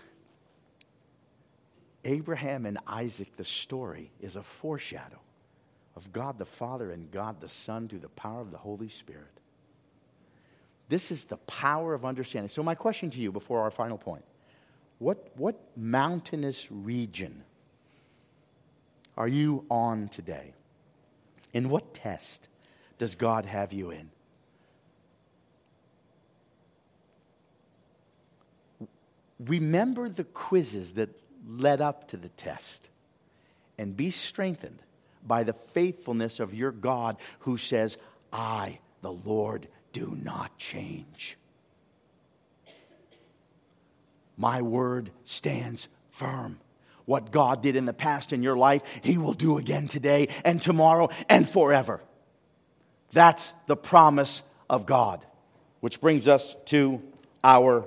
Abraham 2.04 2.64
and 2.64 2.78
Isaac, 2.86 3.36
the 3.36 3.44
story, 3.44 4.10
is 4.20 4.36
a 4.36 4.42
foreshadow 4.42 5.20
of 5.94 6.10
God 6.10 6.38
the 6.38 6.46
Father 6.46 6.90
and 6.90 7.10
God 7.10 7.40
the 7.40 7.50
Son 7.50 7.86
through 7.86 8.00
the 8.00 8.08
power 8.08 8.40
of 8.40 8.50
the 8.50 8.58
Holy 8.58 8.88
Spirit. 8.88 9.41
This 10.92 11.10
is 11.10 11.24
the 11.24 11.38
power 11.38 11.94
of 11.94 12.04
understanding. 12.04 12.50
So, 12.50 12.62
my 12.62 12.74
question 12.74 13.08
to 13.08 13.18
you 13.18 13.32
before 13.32 13.60
our 13.60 13.70
final 13.70 13.96
point 13.96 14.26
what, 14.98 15.26
what 15.36 15.58
mountainous 15.74 16.70
region 16.70 17.44
are 19.16 19.26
you 19.26 19.64
on 19.70 20.08
today? 20.08 20.52
In 21.54 21.70
what 21.70 21.94
test 21.94 22.46
does 22.98 23.14
God 23.14 23.46
have 23.46 23.72
you 23.72 23.90
in? 23.90 24.10
Remember 29.40 30.10
the 30.10 30.24
quizzes 30.24 30.92
that 30.92 31.08
led 31.48 31.80
up 31.80 32.08
to 32.08 32.18
the 32.18 32.28
test 32.28 32.90
and 33.78 33.96
be 33.96 34.10
strengthened 34.10 34.82
by 35.26 35.42
the 35.42 35.54
faithfulness 35.54 36.38
of 36.38 36.52
your 36.52 36.70
God 36.70 37.16
who 37.38 37.56
says, 37.56 37.96
I, 38.30 38.78
the 39.00 39.12
Lord, 39.12 39.68
do 39.92 40.16
not 40.22 40.56
change. 40.58 41.36
My 44.36 44.62
word 44.62 45.10
stands 45.24 45.88
firm. 46.10 46.58
What 47.04 47.32
God 47.32 47.62
did 47.62 47.76
in 47.76 47.84
the 47.84 47.92
past 47.92 48.32
in 48.32 48.42
your 48.42 48.56
life, 48.56 48.82
He 49.02 49.18
will 49.18 49.34
do 49.34 49.58
again 49.58 49.88
today 49.88 50.28
and 50.44 50.62
tomorrow 50.62 51.10
and 51.28 51.48
forever. 51.48 52.00
That's 53.12 53.52
the 53.66 53.76
promise 53.76 54.42
of 54.70 54.86
God. 54.86 55.24
Which 55.80 56.00
brings 56.00 56.28
us 56.28 56.56
to 56.66 57.02
our 57.44 57.84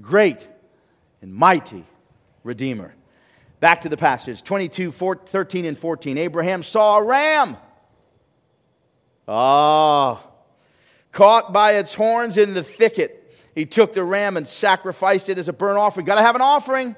great 0.00 0.46
and 1.22 1.34
mighty 1.34 1.84
Redeemer. 2.44 2.94
Back 3.60 3.82
to 3.82 3.88
the 3.88 3.96
passage 3.96 4.42
22, 4.42 4.92
13, 4.92 5.64
and 5.64 5.76
14. 5.76 6.18
Abraham 6.18 6.62
saw 6.62 6.98
a 6.98 7.02
ram. 7.02 7.56
Ah, 9.26 10.24
caught 11.12 11.52
by 11.52 11.74
its 11.74 11.94
horns 11.94 12.38
in 12.38 12.54
the 12.54 12.62
thicket. 12.62 13.14
He 13.54 13.66
took 13.66 13.92
the 13.92 14.04
ram 14.04 14.36
and 14.36 14.46
sacrificed 14.46 15.28
it 15.28 15.38
as 15.38 15.48
a 15.48 15.52
burnt 15.52 15.78
offering. 15.78 16.06
Got 16.06 16.16
to 16.16 16.22
have 16.22 16.36
an 16.36 16.42
offering. 16.42 16.94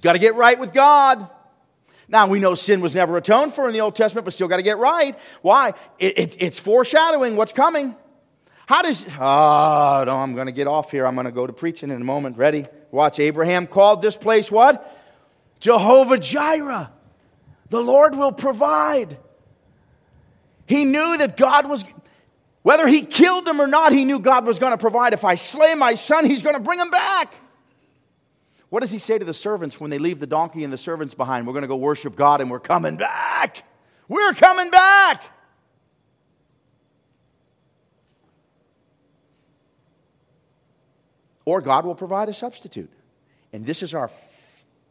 Got 0.00 0.14
to 0.14 0.18
get 0.18 0.34
right 0.34 0.58
with 0.58 0.72
God. 0.72 1.28
Now, 2.08 2.26
we 2.26 2.40
know 2.40 2.54
sin 2.54 2.80
was 2.80 2.94
never 2.94 3.16
atoned 3.16 3.54
for 3.54 3.68
in 3.68 3.72
the 3.72 3.82
Old 3.82 3.94
Testament, 3.94 4.24
but 4.24 4.34
still 4.34 4.48
got 4.48 4.56
to 4.56 4.62
get 4.62 4.78
right. 4.78 5.16
Why? 5.42 5.74
It, 5.98 6.18
it, 6.18 6.36
it's 6.40 6.58
foreshadowing 6.58 7.36
what's 7.36 7.52
coming. 7.52 7.94
How 8.66 8.82
does, 8.82 9.04
oh, 9.04 10.04
no, 10.06 10.16
I'm 10.16 10.34
going 10.34 10.46
to 10.46 10.52
get 10.52 10.66
off 10.66 10.90
here. 10.90 11.06
I'm 11.06 11.14
going 11.14 11.26
to 11.26 11.32
go 11.32 11.46
to 11.46 11.52
preaching 11.52 11.90
in 11.90 12.00
a 12.00 12.04
moment. 12.04 12.36
Ready? 12.36 12.64
Watch. 12.90 13.18
Abraham 13.20 13.66
called 13.66 14.02
this 14.02 14.16
place 14.16 14.50
what? 14.50 14.96
Jehovah 15.60 16.18
Jireh. 16.18 16.90
The 17.68 17.80
Lord 17.80 18.16
will 18.16 18.32
provide. 18.32 19.18
He 20.70 20.84
knew 20.84 21.18
that 21.18 21.36
God 21.36 21.68
was, 21.68 21.84
whether 22.62 22.86
he 22.86 23.02
killed 23.02 23.48
him 23.48 23.60
or 23.60 23.66
not, 23.66 23.92
he 23.92 24.04
knew 24.04 24.20
God 24.20 24.46
was 24.46 24.60
going 24.60 24.70
to 24.70 24.78
provide. 24.78 25.14
If 25.14 25.24
I 25.24 25.34
slay 25.34 25.74
my 25.74 25.96
son, 25.96 26.26
he's 26.26 26.42
going 26.42 26.54
to 26.54 26.62
bring 26.62 26.78
him 26.78 26.90
back. 26.90 27.34
What 28.68 28.78
does 28.78 28.92
he 28.92 29.00
say 29.00 29.18
to 29.18 29.24
the 29.24 29.34
servants 29.34 29.80
when 29.80 29.90
they 29.90 29.98
leave 29.98 30.20
the 30.20 30.28
donkey 30.28 30.62
and 30.62 30.72
the 30.72 30.78
servants 30.78 31.12
behind? 31.12 31.44
We're 31.44 31.54
going 31.54 31.62
to 31.62 31.68
go 31.68 31.74
worship 31.74 32.14
God 32.14 32.40
and 32.40 32.48
we're 32.48 32.60
coming 32.60 32.96
back. 32.96 33.64
We're 34.06 34.32
coming 34.32 34.70
back. 34.70 35.24
or 41.44 41.60
God 41.60 41.84
will 41.84 41.96
provide 41.96 42.28
a 42.28 42.32
substitute. 42.32 42.90
And 43.52 43.66
this 43.66 43.82
is 43.82 43.92
our 43.92 44.08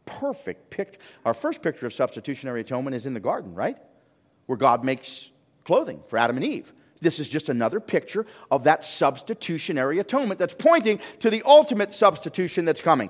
perfect 0.04 0.68
picture. 0.68 1.00
Our 1.24 1.32
first 1.32 1.62
picture 1.62 1.86
of 1.86 1.94
substitutionary 1.94 2.60
atonement 2.60 2.96
is 2.96 3.06
in 3.06 3.14
the 3.14 3.20
garden, 3.20 3.54
right? 3.54 3.78
Where 4.44 4.58
God 4.58 4.84
makes 4.84 5.30
clothing 5.70 6.02
for 6.08 6.18
Adam 6.18 6.36
and 6.36 6.44
Eve. 6.44 6.72
This 7.00 7.20
is 7.20 7.28
just 7.28 7.48
another 7.48 7.78
picture 7.78 8.26
of 8.50 8.64
that 8.64 8.84
substitutionary 8.84 10.00
atonement 10.00 10.40
that's 10.40 10.52
pointing 10.52 10.98
to 11.20 11.30
the 11.30 11.44
ultimate 11.46 11.94
substitution 11.94 12.64
that's 12.64 12.80
coming. 12.80 13.08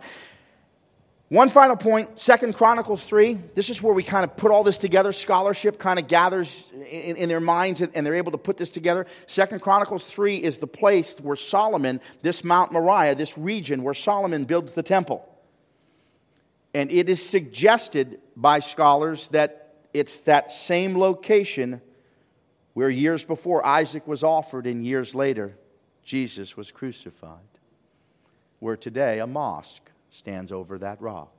One 1.31 1.49
final 1.49 1.75
point, 1.75 2.19
Second 2.19 2.55
Chronicles 2.55 3.03
3. 3.05 3.39
This 3.55 3.71
is 3.71 3.83
where 3.83 3.95
we 3.95 4.03
kind 4.03 4.25
of 4.25 4.37
put 4.37 4.51
all 4.51 4.63
this 4.63 4.77
together. 4.77 5.11
Scholarship 5.11 5.79
kind 5.79 5.99
of 5.99 6.07
gathers 6.07 6.67
in, 6.75 7.17
in, 7.17 7.31
their 7.31 7.41
minds 7.41 7.81
and 7.81 8.05
they're 8.05 8.15
able 8.15 8.33
to 8.33 8.39
put 8.39 8.59
this 8.59 8.69
together. 8.69 9.07
Second 9.27 9.63
Chronicles 9.63 10.05
3 10.05 10.37
is 10.37 10.59
the 10.59 10.67
place 10.67 11.17
where 11.23 11.37
Solomon, 11.37 11.99
this 12.21 12.45
Mount 12.45 12.73
Moriah, 12.73 13.15
this 13.15 13.39
region 13.39 13.83
where 13.85 13.95
Solomon 13.95 14.45
builds 14.45 14.73
the 14.73 14.83
temple. 14.83 15.27
And 16.75 16.93
it 16.93 17.09
is 17.09 17.27
suggested 17.27 18.21
by 18.37 18.59
scholars 18.59 19.29
that 19.29 19.77
it's 19.95 20.19
that 20.19 20.53
same 20.53 20.99
location 20.99 21.81
where 22.75 22.91
years 22.91 23.25
before 23.25 23.65
Isaac 23.67 24.07
was 24.07 24.23
offered 24.23 24.67
and 24.67 24.85
years 24.85 25.15
later 25.15 25.57
Jesus 26.05 26.57
was 26.57 26.71
crucified. 26.71 27.39
Where 28.59 28.77
today 28.77 29.21
a 29.21 29.27
mosque 29.27 29.91
stands 30.11 30.53
over 30.53 30.79
that 30.79 31.01
rock. 31.01 31.33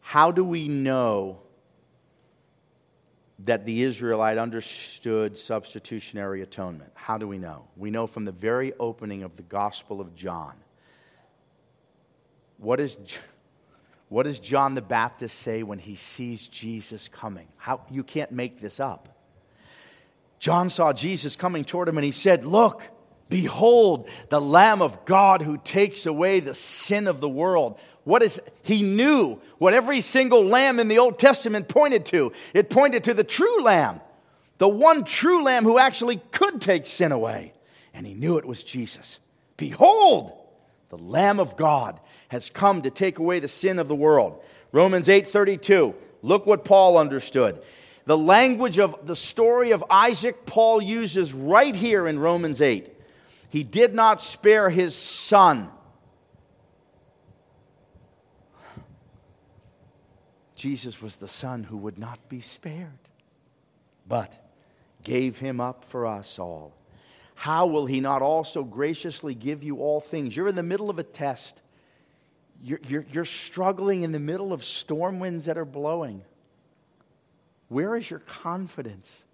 How 0.00 0.30
do 0.30 0.44
we 0.44 0.68
know 0.68 1.40
that 3.40 3.64
the 3.64 3.82
Israelite 3.82 4.38
understood 4.38 5.38
substitutionary 5.38 6.42
atonement? 6.42 6.92
How 6.94 7.18
do 7.18 7.26
we 7.26 7.38
know? 7.38 7.64
We 7.76 7.90
know 7.90 8.06
from 8.06 8.24
the 8.24 8.32
very 8.32 8.72
opening 8.78 9.22
of 9.22 9.36
the 9.36 9.42
Gospel 9.42 10.00
of 10.00 10.14
John. 10.14 10.54
What, 12.58 12.78
is, 12.78 12.96
what 14.12 14.24
does 14.24 14.38
John 14.38 14.74
the 14.74 14.82
Baptist 14.82 15.38
say 15.38 15.62
when 15.62 15.78
he 15.78 15.96
sees 15.96 16.46
Jesus 16.46 17.08
coming? 17.08 17.48
How, 17.56 17.80
you 17.90 18.04
can't 18.04 18.30
make 18.30 18.60
this 18.60 18.78
up. 18.78 19.08
John 20.38 20.68
saw 20.68 20.92
Jesus 20.92 21.34
coming 21.34 21.64
toward 21.64 21.88
him 21.88 21.96
and 21.96 22.04
he 22.04 22.12
said, 22.12 22.44
Look, 22.44 22.82
Behold, 23.30 24.10
the 24.28 24.42
Lamb 24.42 24.82
of 24.82 25.06
God 25.06 25.40
who 25.40 25.56
takes 25.56 26.04
away 26.04 26.40
the 26.40 26.52
sin 26.52 27.08
of 27.08 27.22
the 27.22 27.28
world. 27.28 27.80
What 28.04 28.22
is 28.22 28.38
he 28.62 28.82
knew 28.82 29.40
what 29.56 29.72
every 29.72 30.02
single 30.02 30.44
lamb 30.44 30.78
in 30.78 30.88
the 30.88 30.98
Old 30.98 31.18
Testament 31.18 31.68
pointed 31.68 32.04
to? 32.06 32.32
It 32.52 32.68
pointed 32.68 33.04
to 33.04 33.14
the 33.14 33.24
true 33.24 33.62
lamb, 33.62 34.02
the 34.58 34.68
one 34.68 35.04
true 35.04 35.42
lamb 35.42 35.64
who 35.64 35.78
actually 35.78 36.20
could 36.32 36.60
take 36.60 36.86
sin 36.86 37.12
away. 37.12 37.54
And 37.94 38.06
he 38.06 38.12
knew 38.12 38.36
it 38.36 38.44
was 38.44 38.62
Jesus. 38.62 39.18
Behold, 39.56 40.41
the 40.92 40.98
Lamb 40.98 41.40
of 41.40 41.56
God 41.56 41.98
has 42.28 42.50
come 42.50 42.82
to 42.82 42.90
take 42.90 43.18
away 43.18 43.40
the 43.40 43.48
sin 43.48 43.78
of 43.78 43.88
the 43.88 43.94
world. 43.94 44.44
Romans 44.72 45.08
8:32. 45.08 45.94
Look 46.20 46.44
what 46.44 46.66
Paul 46.66 46.98
understood. 46.98 47.62
The 48.04 48.18
language 48.18 48.78
of 48.78 49.06
the 49.06 49.16
story 49.16 49.70
of 49.70 49.82
Isaac 49.88 50.44
Paul 50.44 50.82
uses 50.82 51.32
right 51.32 51.74
here 51.74 52.06
in 52.06 52.18
Romans 52.18 52.60
8. 52.60 52.94
He 53.48 53.64
did 53.64 53.94
not 53.94 54.20
spare 54.20 54.68
his 54.68 54.94
son. 54.94 55.70
Jesus 60.54 61.00
was 61.00 61.16
the 61.16 61.26
son 61.26 61.64
who 61.64 61.78
would 61.78 61.96
not 61.96 62.28
be 62.28 62.42
spared, 62.42 63.08
but 64.06 64.46
gave 65.02 65.38
him 65.38 65.58
up 65.58 65.86
for 65.86 66.06
us 66.06 66.38
all. 66.38 66.74
How 67.34 67.66
will 67.66 67.86
he 67.86 68.00
not 68.00 68.22
also 68.22 68.62
graciously 68.62 69.34
give 69.34 69.62
you 69.62 69.78
all 69.78 70.00
things? 70.00 70.36
You're 70.36 70.48
in 70.48 70.54
the 70.54 70.62
middle 70.62 70.90
of 70.90 70.98
a 70.98 71.02
test. 71.02 71.60
You're, 72.62 72.80
you're, 72.86 73.06
you're, 73.10 73.24
struggling 73.24 74.02
in 74.02 74.12
the 74.12 74.20
middle 74.20 74.52
of 74.52 74.64
storm 74.64 75.18
winds 75.18 75.46
that 75.46 75.58
are 75.58 75.64
blowing. 75.64 76.22
Where 77.68 77.96
is 77.96 78.08
your 78.08 78.20
confidence? 78.20 79.24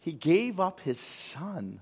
He 0.00 0.12
gave 0.12 0.60
up 0.60 0.80
his 0.80 1.00
son 1.00 1.80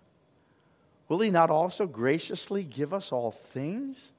will 1.08 1.20
he 1.20 1.30
not 1.30 1.50
also 1.50 1.86
graciously 1.86 2.64
give 2.64 2.92
us 2.92 3.12
all 3.12 3.30
things? 3.30 4.10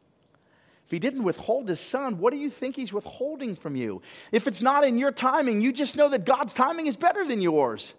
If 0.86 0.92
he 0.92 1.00
didn't 1.00 1.24
withhold 1.24 1.68
his 1.68 1.80
son, 1.80 2.20
what 2.20 2.32
do 2.32 2.38
you 2.38 2.50
think 2.50 2.76
he's 2.76 2.94
withholding 2.94 3.56
from 3.56 3.76
you? 3.76 4.02
If 4.32 4.48
it's 4.48 4.62
not 4.62 4.86
in 4.86 4.98
your 4.98 5.12
timing, 5.12 5.62
you 5.62 5.74
just 5.74 5.98
know 5.98 6.10
that 6.10 6.26
God's 6.26 6.54
timing 6.54 6.86
is 6.86 6.96
better 6.96 7.26
than 7.26 7.42
yours. 7.42 7.96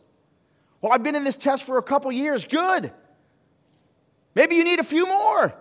Well, 0.87 0.95
I've 0.95 1.03
been 1.03 1.17
in 1.17 1.25
this 1.25 1.37
test 1.37 1.65
for 1.65 1.79
a 1.79 1.83
couple 1.83 2.13
years. 2.13 2.45
Good. 2.45 2.93
Maybe 4.37 4.55
you 4.55 4.63
need 4.63 4.79
a 4.79 4.85
few 4.85 5.05
more. 5.05 5.53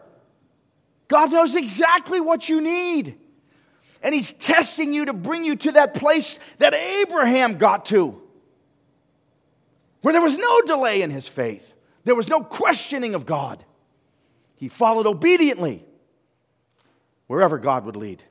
God 1.08 1.32
knows 1.32 1.56
exactly 1.56 2.22
what 2.22 2.48
you 2.48 2.62
need. 2.62 3.18
And 4.04 4.14
he's 4.14 4.34
testing 4.34 4.94
you 4.94 5.06
to 5.06 5.14
bring 5.14 5.44
you 5.44 5.56
to 5.56 5.72
that 5.72 5.96
place 5.96 6.38
that 6.60 6.76
Abraham 6.76 7.58
got 7.58 7.88
to, 7.88 8.22
where 10.04 10.12
there 10.12 10.22
was 10.22 10.38
no 10.38 10.62
delay 10.62 11.02
in 11.02 11.10
his 11.10 11.28
faith. 11.28 11.74
There 12.04 12.14
was 12.14 12.30
no 12.30 12.42
questioning 12.42 13.16
of 13.16 13.26
God. 13.26 13.66
He 14.58 14.68
followed 14.68 15.08
obediently 15.08 15.84
wherever 17.26 17.58
God 17.58 17.84
would 17.86 17.96
lead. 17.96 18.22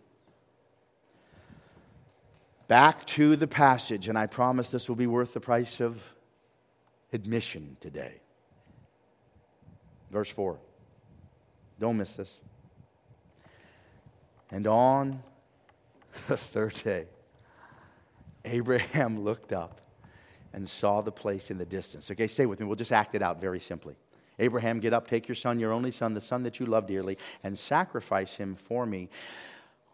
Back 2.68 3.04
to 3.09 3.35
the 3.35 3.48
passage, 3.48 4.07
and 4.07 4.16
I 4.16 4.26
promise 4.26 4.68
this 4.68 4.88
will 4.88 4.94
be 4.94 5.09
worth 5.09 5.35
the 5.35 5.40
price 5.40 5.80
of 5.80 6.00
admission 7.14 7.77
today. 7.81 8.20
Verse 10.11 10.31
4. 10.31 10.59
Don't 11.79 11.96
miss 11.96 12.14
this. 12.14 12.40
And 14.50 14.66
on 14.66 15.22
the 16.29 16.37
third 16.37 16.74
day, 16.85 17.07
Abraham 18.44 19.20
looked 19.24 19.53
up 19.53 19.81
and 20.53 20.68
saw 20.68 21.00
the 21.00 21.11
place 21.11 21.50
in 21.50 21.59
the 21.59 21.64
distance. 21.64 22.11
Okay, 22.11 22.27
stay 22.27 22.46
with 22.46 22.61
me. 22.61 22.66
We'll 22.66 22.77
just 22.77 22.92
act 22.92 23.14
it 23.14 23.22
out 23.22 23.40
very 23.40 23.59
simply. 23.59 23.96
Abraham, 24.38 24.81
get 24.81 24.92
up, 24.92 25.09
take 25.09 25.29
your 25.29 25.35
son, 25.35 25.59
your 25.59 25.72
only 25.72 25.90
son, 25.90 26.14
the 26.14 26.20
son 26.20 26.42
that 26.42 26.61
you 26.61 26.66
love 26.66 26.87
dearly, 26.87 27.18
and 27.42 27.59
sacrifice 27.59 28.35
him 28.35 28.57
for 28.57 28.85
me 28.87 29.09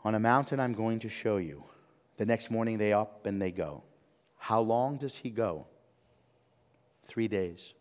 on 0.05 0.15
a 0.15 0.21
mountain 0.21 0.61
I'm 0.61 0.73
going 0.73 0.99
to 1.01 1.09
show 1.09 1.37
you. 1.37 1.65
The 2.17 2.27
next 2.27 2.51
morning 2.51 2.79
they 2.79 2.93
up 2.93 3.27
and 3.27 3.41
they 3.41 3.51
go. 3.51 3.83
How 4.37 4.61
long 4.61 4.97
does 4.97 5.17
he 5.17 5.31
go? 5.31 5.67
Three 7.11 7.27
days. 7.27 7.75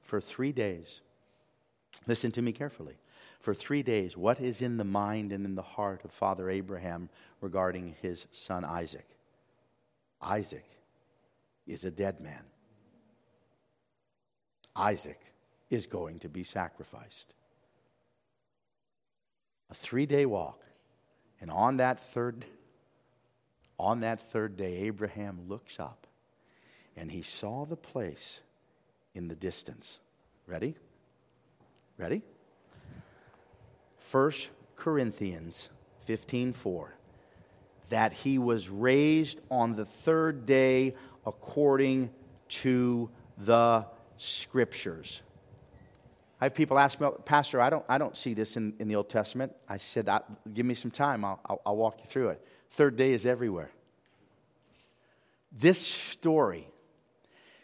For 0.00 0.22
three 0.22 0.52
days. 0.52 1.02
Listen 2.06 2.32
to 2.32 2.40
me 2.40 2.50
carefully. 2.50 2.96
For 3.40 3.52
three 3.52 3.82
days, 3.82 4.16
what 4.16 4.40
is 4.40 4.62
in 4.62 4.78
the 4.78 4.84
mind 4.84 5.32
and 5.32 5.44
in 5.44 5.54
the 5.54 5.60
heart 5.60 6.02
of 6.02 6.10
Father 6.10 6.48
Abraham 6.48 7.10
regarding 7.42 7.94
his 8.00 8.26
son 8.32 8.64
Isaac? 8.64 9.06
Isaac 10.22 10.64
is 11.66 11.84
a 11.84 11.90
dead 11.90 12.20
man. 12.20 12.42
Isaac 14.74 15.20
is 15.68 15.86
going 15.86 16.20
to 16.20 16.30
be 16.30 16.42
sacrificed. 16.42 17.34
A 19.70 19.74
three 19.74 20.06
day 20.06 20.24
walk. 20.24 20.62
And 21.42 21.50
on 21.50 21.76
that 21.76 22.00
third 22.14 22.46
on 23.78 24.00
that 24.00 24.30
third 24.30 24.56
day, 24.56 24.76
Abraham 24.86 25.48
looks 25.48 25.78
up 25.78 26.06
and 26.96 27.10
he 27.10 27.20
saw 27.20 27.66
the 27.66 27.76
place 27.76 28.40
in 29.14 29.28
the 29.28 29.34
distance. 29.34 30.00
Ready? 30.46 30.74
Ready? 31.96 32.22
1 34.10 34.32
Corinthians 34.76 35.68
15:4 36.06 36.88
that 37.90 38.12
he 38.12 38.38
was 38.38 38.68
raised 38.68 39.40
on 39.50 39.76
the 39.76 39.84
third 39.84 40.46
day 40.46 40.94
according 41.26 42.10
to 42.48 43.10
the 43.38 43.86
scriptures. 44.16 45.22
I 46.40 46.46
have 46.46 46.54
people 46.54 46.78
ask 46.78 47.00
me, 47.00 47.08
Pastor, 47.24 47.60
I 47.60 47.70
don't, 47.70 47.84
I 47.88 47.98
don't 47.98 48.16
see 48.16 48.34
this 48.34 48.56
in, 48.56 48.74
in 48.78 48.88
the 48.88 48.96
Old 48.96 49.08
Testament. 49.08 49.52
I 49.68 49.76
said, 49.76 50.08
Give 50.52 50.66
me 50.66 50.74
some 50.74 50.90
time, 50.90 51.24
I'll, 51.24 51.40
I'll, 51.46 51.62
I'll 51.66 51.76
walk 51.76 51.98
you 52.00 52.06
through 52.08 52.30
it. 52.30 52.46
Third 52.72 52.96
day 52.96 53.12
is 53.12 53.24
everywhere. 53.24 53.70
This 55.52 55.78
story, 55.78 56.66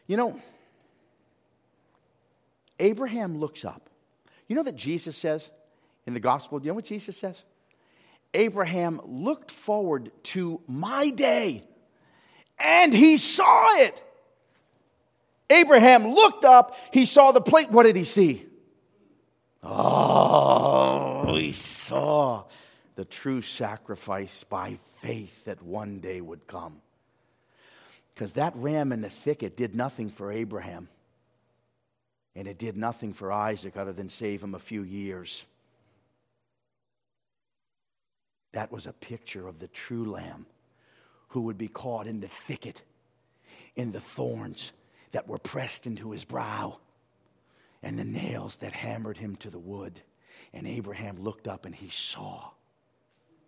you 0.06 0.16
know, 0.16 0.40
Abraham 2.80 3.38
looks 3.38 3.64
up. 3.64 3.88
You 4.48 4.56
know 4.56 4.62
that 4.64 4.74
Jesus 4.74 5.16
says 5.16 5.50
in 6.06 6.14
the 6.14 6.20
gospel, 6.20 6.58
do 6.58 6.64
you 6.64 6.70
know 6.70 6.76
what 6.76 6.86
Jesus 6.86 7.16
says? 7.16 7.44
Abraham 8.34 9.00
looked 9.04 9.50
forward 9.50 10.10
to 10.24 10.60
my 10.66 11.10
day 11.10 11.62
and 12.58 12.92
he 12.92 13.16
saw 13.18 13.76
it. 13.80 14.02
Abraham 15.48 16.08
looked 16.08 16.44
up, 16.44 16.76
he 16.92 17.06
saw 17.06 17.32
the 17.32 17.40
plate. 17.40 17.70
What 17.70 17.84
did 17.84 17.96
he 17.96 18.04
see? 18.04 18.46
Oh, 19.62 21.34
he 21.36 21.52
saw 21.52 22.44
the 22.94 23.04
true 23.04 23.42
sacrifice 23.42 24.44
by 24.44 24.78
faith 25.00 25.44
that 25.44 25.62
one 25.62 26.00
day 26.00 26.20
would 26.20 26.46
come. 26.46 26.80
Because 28.14 28.34
that 28.34 28.54
ram 28.56 28.92
in 28.92 29.00
the 29.00 29.10
thicket 29.10 29.56
did 29.56 29.74
nothing 29.74 30.08
for 30.08 30.30
Abraham. 30.30 30.88
And 32.36 32.46
it 32.46 32.58
did 32.58 32.76
nothing 32.76 33.12
for 33.12 33.32
Isaac 33.32 33.76
other 33.76 33.92
than 33.92 34.08
save 34.08 34.42
him 34.42 34.54
a 34.54 34.60
few 34.60 34.82
years. 34.82 35.44
That 38.52 38.72
was 38.72 38.86
a 38.86 38.92
picture 38.92 39.46
of 39.46 39.58
the 39.58 39.68
true 39.68 40.04
lamb 40.04 40.46
who 41.28 41.42
would 41.42 41.58
be 41.58 41.68
caught 41.68 42.06
in 42.06 42.20
the 42.20 42.28
thicket, 42.28 42.82
in 43.76 43.92
the 43.92 44.00
thorns 44.00 44.72
that 45.12 45.28
were 45.28 45.38
pressed 45.38 45.86
into 45.86 46.10
his 46.10 46.24
brow, 46.24 46.78
and 47.82 47.98
the 47.98 48.04
nails 48.04 48.56
that 48.56 48.72
hammered 48.72 49.16
him 49.16 49.36
to 49.36 49.50
the 49.50 49.58
wood. 49.58 50.00
And 50.52 50.66
Abraham 50.66 51.22
looked 51.22 51.48
up 51.48 51.64
and 51.64 51.74
he 51.74 51.88
saw 51.88 52.50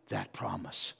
that 0.09 0.33
promise 0.33 0.95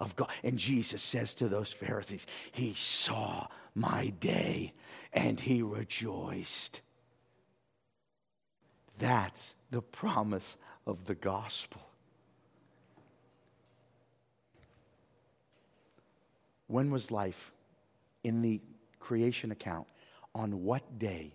of 0.00 0.16
God. 0.16 0.28
And 0.42 0.58
Jesus 0.58 1.02
says 1.02 1.34
to 1.34 1.48
those 1.48 1.72
Pharisees, 1.72 2.26
He 2.52 2.74
saw 2.74 3.46
my 3.74 4.08
day 4.20 4.72
and 5.12 5.38
he 5.38 5.62
rejoiced. 5.62 6.80
That's 8.98 9.54
the 9.70 9.82
promise 9.82 10.56
of 10.86 11.04
the 11.04 11.14
gospel. 11.14 11.80
When 16.66 16.90
was 16.90 17.10
life 17.10 17.52
in 18.22 18.42
the 18.42 18.60
creation 19.00 19.50
account? 19.50 19.86
On 20.34 20.64
what 20.64 20.98
day? 20.98 21.32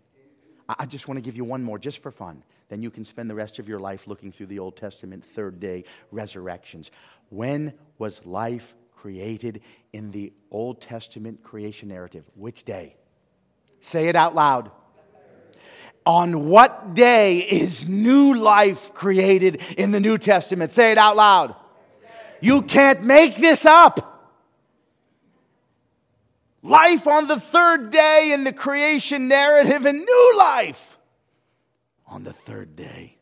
I 0.67 0.85
just 0.85 1.07
want 1.07 1.17
to 1.17 1.21
give 1.21 1.37
you 1.37 1.45
one 1.45 1.63
more 1.63 1.79
just 1.79 2.03
for 2.03 2.11
fun. 2.11 2.43
Then 2.67 2.83
you 2.83 2.91
can 2.91 3.05
spend 3.05 3.29
the 3.29 3.35
rest 3.35 3.57
of 3.57 3.67
your 3.67 3.79
life 3.79 4.07
looking 4.07 4.31
through 4.31 4.47
the 4.47 4.59
Old 4.59 4.75
Testament 4.75 5.23
third 5.23 5.59
day 5.59 5.85
resurrections. 6.11 6.91
When 7.29 7.73
was 7.97 8.25
life 8.25 8.75
created 8.95 9.61
in 9.93 10.11
the 10.11 10.33
Old 10.51 10.81
Testament 10.81 11.41
creation 11.43 11.89
narrative? 11.89 12.25
Which 12.35 12.63
day? 12.63 12.95
Say 13.79 14.09
it 14.09 14.15
out 14.15 14.35
loud. 14.35 14.71
On 16.05 16.47
what 16.47 16.95
day 16.95 17.39
is 17.39 17.87
new 17.87 18.33
life 18.33 18.93
created 18.93 19.61
in 19.77 19.91
the 19.91 19.99
New 19.99 20.17
Testament? 20.17 20.71
Say 20.71 20.91
it 20.91 20.97
out 20.97 21.15
loud. 21.15 21.55
You 22.41 22.61
can't 22.61 23.03
make 23.03 23.35
this 23.35 23.65
up. 23.65 24.05
Life 26.61 27.07
on 27.07 27.27
the 27.27 27.39
third 27.39 27.91
day 27.91 28.31
in 28.33 28.43
the 28.43 28.53
creation 28.53 29.27
narrative 29.27 29.85
and 29.85 29.99
new 29.99 30.33
life 30.37 30.97
on 32.07 32.23
the 32.23 32.33
third 32.33 32.75
day. 32.75 33.15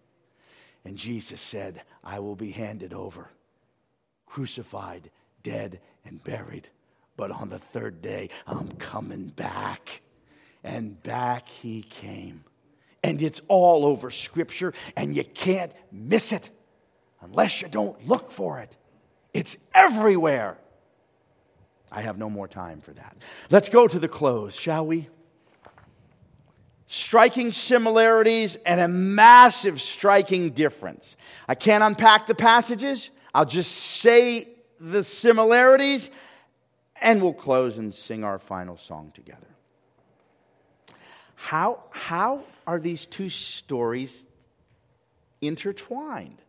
And 0.83 0.97
Jesus 0.97 1.41
said, 1.41 1.81
I 2.03 2.19
will 2.19 2.35
be 2.35 2.51
handed 2.51 2.93
over, 2.93 3.29
crucified, 4.25 5.11
dead, 5.43 5.81
and 6.05 6.23
buried. 6.23 6.69
But 7.17 7.31
on 7.31 7.49
the 7.49 7.59
third 7.59 8.01
day, 8.01 8.29
I'm 8.47 8.69
coming 8.73 9.27
back. 9.27 10.01
And 10.63 11.01
back 11.03 11.49
he 11.49 11.83
came. 11.83 12.43
And 13.07 13.21
it's 13.21 13.39
all 13.47 13.85
over 13.85 14.11
Scripture, 14.11 14.73
and 14.97 15.15
you 15.15 15.23
can't 15.23 15.71
miss 15.93 16.33
it 16.33 16.49
unless 17.21 17.61
you 17.61 17.69
don't 17.69 18.05
look 18.05 18.31
for 18.33 18.59
it. 18.59 18.75
It's 19.33 19.55
everywhere. 19.73 20.57
I 21.89 22.01
have 22.01 22.17
no 22.17 22.29
more 22.29 22.49
time 22.49 22.81
for 22.81 22.91
that. 22.91 23.15
Let's 23.49 23.69
go 23.69 23.87
to 23.87 23.97
the 23.97 24.09
close, 24.09 24.59
shall 24.59 24.85
we? 24.85 25.07
Striking 26.87 27.53
similarities 27.53 28.57
and 28.65 28.81
a 28.81 28.89
massive 28.89 29.81
striking 29.81 30.49
difference. 30.49 31.15
I 31.47 31.55
can't 31.55 31.85
unpack 31.85 32.27
the 32.27 32.35
passages. 32.35 33.09
I'll 33.33 33.45
just 33.45 33.71
say 33.71 34.49
the 34.81 35.05
similarities 35.05 36.11
and 36.99 37.21
we'll 37.21 37.31
close 37.31 37.77
and 37.77 37.95
sing 37.95 38.25
our 38.25 38.37
final 38.37 38.75
song 38.75 39.11
together. 39.13 39.47
How, 41.37 41.83
how 41.91 42.43
are 42.65 42.79
these 42.79 43.05
two 43.05 43.29
stories 43.29 44.25
intertwined? 45.39 46.41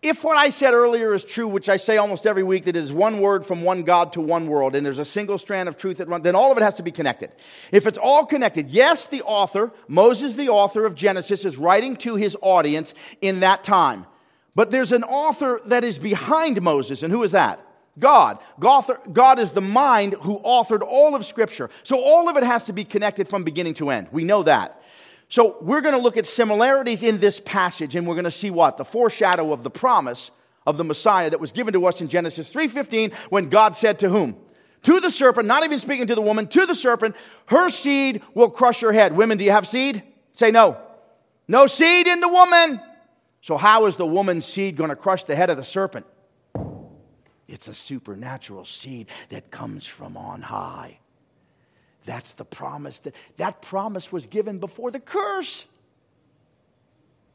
If 0.00 0.24
what 0.24 0.38
I 0.38 0.48
said 0.48 0.72
earlier 0.72 1.12
is 1.12 1.24
true, 1.24 1.46
which 1.46 1.68
I 1.68 1.76
say 1.76 1.98
almost 1.98 2.24
every 2.24 2.42
week, 2.42 2.64
that 2.64 2.76
it 2.76 2.82
is 2.82 2.90
one 2.90 3.20
word 3.20 3.44
from 3.44 3.62
one 3.62 3.82
God 3.82 4.14
to 4.14 4.20
one 4.22 4.46
world, 4.46 4.74
and 4.74 4.86
there's 4.86 5.00
a 5.00 5.04
single 5.04 5.36
strand 5.36 5.68
of 5.68 5.76
truth 5.76 5.98
that 5.98 6.08
runs, 6.08 6.24
then 6.24 6.34
all 6.34 6.50
of 6.50 6.56
it 6.56 6.62
has 6.62 6.74
to 6.74 6.82
be 6.82 6.92
connected. 6.92 7.30
If 7.70 7.86
it's 7.86 7.98
all 7.98 8.24
connected, 8.24 8.70
yes, 8.70 9.06
the 9.06 9.20
author, 9.22 9.72
Moses, 9.88 10.36
the 10.36 10.48
author 10.48 10.86
of 10.86 10.94
Genesis, 10.94 11.44
is 11.44 11.58
writing 11.58 11.96
to 11.96 12.14
his 12.14 12.34
audience 12.40 12.94
in 13.20 13.40
that 13.40 13.62
time. 13.62 14.06
But 14.54 14.70
there's 14.70 14.92
an 14.92 15.04
author 15.04 15.60
that 15.66 15.84
is 15.84 15.98
behind 15.98 16.62
Moses, 16.62 17.02
and 17.02 17.12
who 17.12 17.22
is 17.22 17.32
that? 17.32 17.60
God. 17.98 18.38
God 18.58 19.38
is 19.38 19.50
the 19.50 19.60
mind 19.60 20.14
who 20.20 20.38
authored 20.40 20.82
all 20.82 21.14
of 21.14 21.26
Scripture. 21.26 21.70
So 21.82 22.00
all 22.00 22.28
of 22.28 22.36
it 22.36 22.44
has 22.44 22.64
to 22.64 22.72
be 22.72 22.84
connected 22.84 23.28
from 23.28 23.44
beginning 23.44 23.74
to 23.74 23.90
end. 23.90 24.08
We 24.12 24.24
know 24.24 24.42
that. 24.44 24.80
So 25.28 25.56
we're 25.60 25.80
going 25.80 25.94
to 25.94 26.00
look 26.00 26.16
at 26.16 26.26
similarities 26.26 27.02
in 27.02 27.18
this 27.18 27.40
passage 27.40 27.94
and 27.94 28.06
we're 28.06 28.14
going 28.14 28.24
to 28.24 28.30
see 28.30 28.50
what? 28.50 28.76
The 28.76 28.84
foreshadow 28.84 29.52
of 29.52 29.62
the 29.62 29.70
promise 29.70 30.30
of 30.66 30.76
the 30.76 30.84
Messiah 30.84 31.30
that 31.30 31.40
was 31.40 31.52
given 31.52 31.72
to 31.74 31.86
us 31.86 32.00
in 32.00 32.08
Genesis 32.08 32.52
3:15 32.52 33.14
when 33.30 33.48
God 33.48 33.76
said 33.76 33.98
to 34.00 34.08
whom? 34.08 34.36
To 34.84 34.98
the 34.98 35.10
serpent, 35.10 35.46
not 35.46 35.64
even 35.64 35.78
speaking 35.78 36.06
to 36.06 36.14
the 36.14 36.22
woman, 36.22 36.46
to 36.48 36.66
the 36.66 36.74
serpent, 36.74 37.14
her 37.46 37.68
seed 37.68 38.22
will 38.34 38.50
crush 38.50 38.80
her 38.80 38.92
head. 38.92 39.14
Women, 39.14 39.36
do 39.36 39.44
you 39.44 39.50
have 39.50 39.68
seed? 39.68 40.02
Say 40.32 40.50
no. 40.50 40.78
No 41.46 41.66
seed 41.66 42.06
in 42.06 42.20
the 42.20 42.28
woman. 42.28 42.80
So 43.42 43.56
how 43.56 43.86
is 43.86 43.96
the 43.96 44.06
woman's 44.06 44.46
seed 44.46 44.76
going 44.76 44.90
to 44.90 44.96
crush 44.96 45.24
the 45.24 45.36
head 45.36 45.50
of 45.50 45.56
the 45.56 45.64
serpent? 45.64 46.06
It's 47.50 47.68
a 47.68 47.74
supernatural 47.74 48.64
seed 48.64 49.08
that 49.30 49.50
comes 49.50 49.86
from 49.86 50.16
on 50.16 50.40
high. 50.40 50.98
That's 52.06 52.32
the 52.34 52.44
promise 52.44 53.00
that 53.00 53.14
that 53.36 53.60
promise 53.60 54.10
was 54.10 54.26
given 54.26 54.58
before 54.58 54.90
the 54.90 55.00
curse. 55.00 55.66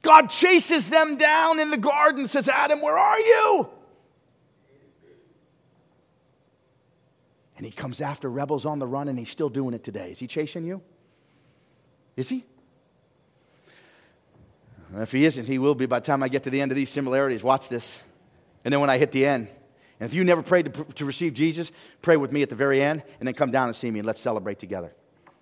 God 0.01 0.29
chases 0.29 0.89
them 0.89 1.17
down 1.17 1.59
in 1.59 1.69
the 1.69 1.77
garden, 1.77 2.27
says, 2.27 2.47
Adam, 2.47 2.81
where 2.81 2.97
are 2.97 3.19
you? 3.19 3.69
And 7.57 7.65
he 7.65 7.71
comes 7.71 8.01
after 8.01 8.29
rebels 8.29 8.65
on 8.65 8.79
the 8.79 8.87
run, 8.87 9.07
and 9.07 9.17
he's 9.17 9.29
still 9.29 9.49
doing 9.49 9.73
it 9.73 9.83
today. 9.83 10.11
Is 10.11 10.19
he 10.19 10.27
chasing 10.27 10.65
you? 10.65 10.81
Is 12.15 12.29
he? 12.29 12.43
If 14.97 15.11
he 15.11 15.25
isn't, 15.25 15.45
he 15.45 15.57
will 15.57 15.75
be 15.75 15.85
by 15.85 15.99
the 15.99 16.05
time 16.05 16.21
I 16.21 16.27
get 16.27 16.43
to 16.43 16.49
the 16.49 16.61
end 16.61 16.71
of 16.71 16.75
these 16.75 16.89
similarities. 16.89 17.43
Watch 17.43 17.69
this. 17.69 17.99
And 18.63 18.73
then 18.73 18.81
when 18.81 18.89
I 18.89 18.97
hit 18.97 19.11
the 19.11 19.25
end, 19.25 19.47
and 19.99 20.09
if 20.09 20.13
you 20.13 20.23
never 20.23 20.41
prayed 20.41 20.73
to, 20.73 20.83
to 20.83 21.05
receive 21.05 21.33
Jesus, 21.33 21.71
pray 22.01 22.17
with 22.17 22.31
me 22.31 22.41
at 22.41 22.49
the 22.49 22.55
very 22.55 22.81
end, 22.81 23.03
and 23.19 23.27
then 23.27 23.33
come 23.33 23.51
down 23.51 23.67
and 23.67 23.75
see 23.75 23.89
me, 23.89 23.99
and 23.99 24.05
let's 24.05 24.21
celebrate 24.21 24.59
together. 24.59 24.93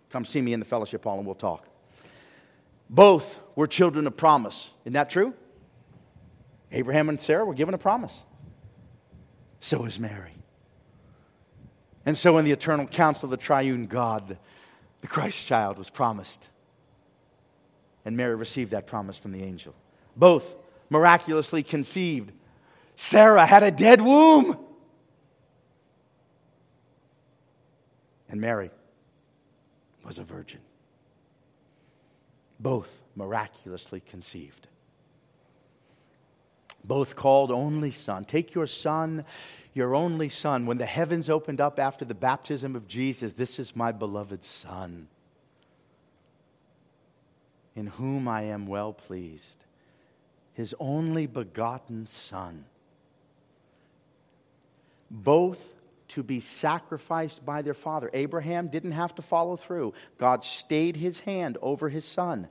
Come 0.10 0.26
see 0.26 0.42
me 0.42 0.54
in 0.54 0.60
the 0.60 0.66
fellowship 0.66 1.04
hall, 1.04 1.18
and 1.18 1.26
we'll 1.26 1.36
talk. 1.36 1.68
Both 2.90 3.40
were 3.56 3.66
children 3.66 4.06
of 4.06 4.16
promise. 4.16 4.72
Isn't 4.84 4.94
that 4.94 5.10
true? 5.10 5.34
Abraham 6.72 7.10
and 7.10 7.20
Sarah 7.20 7.46
were 7.46 7.54
given 7.54 7.74
a 7.74 7.80
promise. 7.80 8.24
So 9.60 9.86
is 9.86 10.00
Mary. 10.00 10.36
And 12.06 12.18
so, 12.18 12.38
in 12.38 12.46
the 12.46 12.52
eternal 12.52 12.86
counsel 12.86 13.28
of 13.28 13.32
the 13.32 13.38
triune 13.38 13.88
God, 13.88 14.38
the 15.02 15.08
Christ 15.08 15.46
child 15.46 15.78
was 15.78 15.90
promised. 15.90 16.50
And 18.06 18.18
Mary 18.18 18.36
received 18.36 18.72
that 18.72 18.88
promise 18.88 19.18
from 19.18 19.32
the 19.32 19.42
angel. 19.42 19.74
Both 20.16 20.56
miraculously 20.90 21.64
conceived. 21.64 22.32
Sarah 22.96 23.46
had 23.46 23.64
a 23.64 23.72
dead 23.72 24.02
womb. 24.02 24.58
And 28.30 28.42
Mary 28.42 28.72
was 30.04 30.20
a 30.20 30.24
virgin. 30.24 30.60
Both 32.60 32.90
miraculously 33.16 34.00
conceived. 34.00 34.68
Both 36.84 37.16
called 37.16 37.52
only 37.52 37.92
son. 37.92 38.26
Take 38.26 38.54
your 38.54 38.68
son, 38.68 39.26
your 39.74 39.96
only 39.96 40.30
son. 40.30 40.66
When 40.66 40.78
the 40.78 40.86
heavens 40.86 41.30
opened 41.30 41.62
up 41.62 41.80
after 41.80 42.06
the 42.06 42.16
baptism 42.16 42.76
of 42.76 42.88
Jesus, 42.88 43.34
this 43.34 43.60
is 43.60 43.76
my 43.76 43.92
beloved 43.92 44.44
son, 44.44 45.08
in 47.76 47.88
whom 47.88 48.28
I 48.28 48.44
am 48.44 48.68
well 48.68 48.94
pleased. 48.94 49.64
His 50.54 50.76
only 50.80 51.26
begotten 51.26 52.06
son. 52.06 52.66
Both 55.14 55.60
to 56.10 56.24
be 56.24 56.42
sacrificed 56.42 57.46
by 57.46 57.62
their 57.62 57.74
father. 57.74 58.10
Abraham 58.14 58.68
didn't 58.68 58.92
have 58.92 59.16
to 59.16 59.22
follow 59.22 59.56
through, 59.56 59.94
God 60.18 60.44
stayed 60.44 60.98
his 60.98 61.22
hand 61.22 61.58
over 61.62 61.88
his 61.88 62.06
son. 62.06 62.50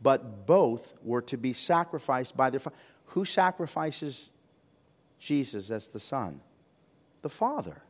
But 0.00 0.46
both 0.46 0.94
were 1.02 1.22
to 1.22 1.36
be 1.36 1.52
sacrificed 1.52 2.36
by 2.36 2.50
their 2.50 2.60
father. 2.60 2.76
Who 3.08 3.24
sacrifices 3.24 4.30
Jesus 5.18 5.70
as 5.70 5.88
the 5.88 6.00
son? 6.00 6.40
the 7.24 7.30
Father. 7.30 7.82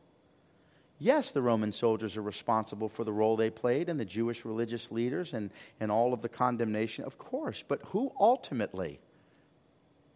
Yes, 0.97 1.31
the 1.31 1.41
Roman 1.41 1.73
soldiers 1.73 2.15
are 2.15 2.21
responsible 2.21 2.87
for 2.87 3.03
the 3.03 3.11
role 3.11 3.35
they 3.35 3.49
played 3.49 3.89
and 3.89 3.99
the 3.99 4.05
Jewish 4.05 4.45
religious 4.45 4.91
leaders 4.91 5.33
and, 5.33 5.51
and 5.81 5.91
all 5.91 6.13
of 6.13 6.21
the 6.21 6.29
condemnation, 6.29 7.03
of 7.03 7.17
course. 7.17 7.63
But 7.67 7.81
who 7.87 8.13
ultimately? 8.17 9.01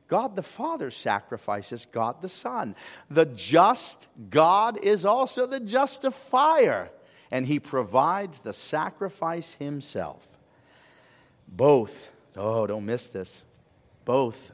God 0.10 0.36
the 0.36 0.44
Father 0.44 0.92
sacrifices 0.92 1.88
God 1.90 2.22
the 2.22 2.30
Son. 2.30 2.76
The 3.10 3.26
just 3.26 4.08
God 4.30 4.78
is 4.84 5.06
also 5.06 5.46
the 5.46 5.60
justifier, 5.60 6.90
and 7.32 7.46
He 7.46 7.60
provides 7.60 8.40
the 8.40 8.54
sacrifice 8.54 9.54
Himself. 9.54 10.28
Both, 11.48 12.12
oh, 12.36 12.68
don't 12.68 12.86
miss 12.86 13.08
this, 13.08 13.44
both 14.04 14.52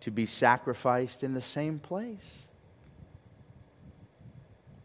to 0.00 0.10
be 0.10 0.26
sacrificed 0.26 1.24
in 1.24 1.32
the 1.32 1.40
same 1.40 1.78
place 1.78 2.40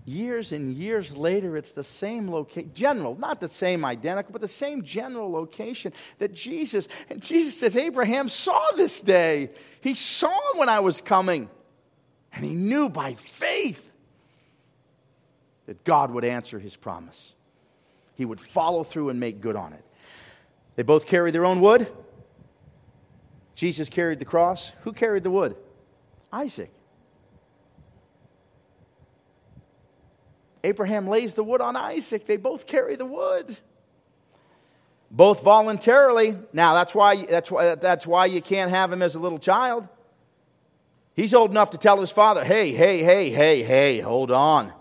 years 0.09 0.51
and 0.51 0.73
years 0.73 1.15
later, 1.15 1.55
it's 1.55 1.71
the 1.71 1.83
same 1.83 2.29
location, 2.29 2.71
general, 2.73 3.15
not 3.15 3.39
the 3.39 3.47
same 3.47 3.85
identical, 3.85 4.31
but 4.31 4.41
the 4.41 4.47
same 4.47 4.83
general 4.83 5.31
location 5.31 5.93
that 6.17 6.33
Jesus, 6.33 6.87
and 7.09 7.21
Jesus 7.21 7.57
says, 7.57 7.75
Abraham 7.75 8.29
saw 8.29 8.71
this 8.75 9.01
day. 9.01 9.51
He 9.81 9.93
saw 9.93 10.37
when 10.55 10.69
I 10.69 10.79
was 10.79 11.01
coming. 11.01 11.49
And 12.33 12.45
he 12.45 12.53
knew 12.53 12.89
by 12.89 13.13
faith 13.15 13.91
that 15.65 15.83
God 15.83 16.11
would 16.11 16.23
answer 16.23 16.59
his 16.59 16.75
promise. 16.75 17.33
He 18.15 18.25
would 18.25 18.39
follow 18.39 18.83
through 18.83 19.09
and 19.09 19.19
make 19.19 19.41
good 19.41 19.55
on 19.55 19.73
it. 19.73 19.83
They 20.75 20.83
both 20.83 21.05
carried 21.05 21.33
their 21.33 21.45
own 21.45 21.59
wood. 21.59 21.87
Jesus 23.55 23.89
carried 23.89 24.19
the 24.19 24.25
cross. 24.25 24.71
Who 24.81 24.93
carried 24.93 25.23
the 25.23 25.31
wood? 25.31 25.55
Isaac. 26.31 26.71
Abraham 30.63 31.07
lays 31.07 31.33
the 31.33 31.43
wood 31.43 31.61
on 31.61 31.75
Isaac. 31.75 32.25
They 32.25 32.37
both 32.37 32.67
carry 32.67 32.95
the 32.95 33.05
wood. 33.05 33.57
Both 35.11 35.41
voluntarily. 35.41 36.37
Now, 36.53 36.73
that's 36.73 36.93
why, 36.93 37.25
that's, 37.25 37.49
why, 37.49 37.75
that's 37.75 38.05
why 38.05 38.25
you 38.27 38.41
can't 38.41 38.69
have 38.69 38.91
him 38.91 39.01
as 39.01 39.15
a 39.15 39.19
little 39.19 39.39
child. 39.39 39.87
He's 41.15 41.33
old 41.33 41.51
enough 41.51 41.71
to 41.71 41.77
tell 41.77 41.99
his 41.99 42.11
father, 42.11 42.43
hey, 42.43 42.71
hey, 42.71 43.03
hey, 43.03 43.29
hey, 43.29 43.63
hey, 43.63 43.99
hold 43.99 44.31
on. 44.31 44.73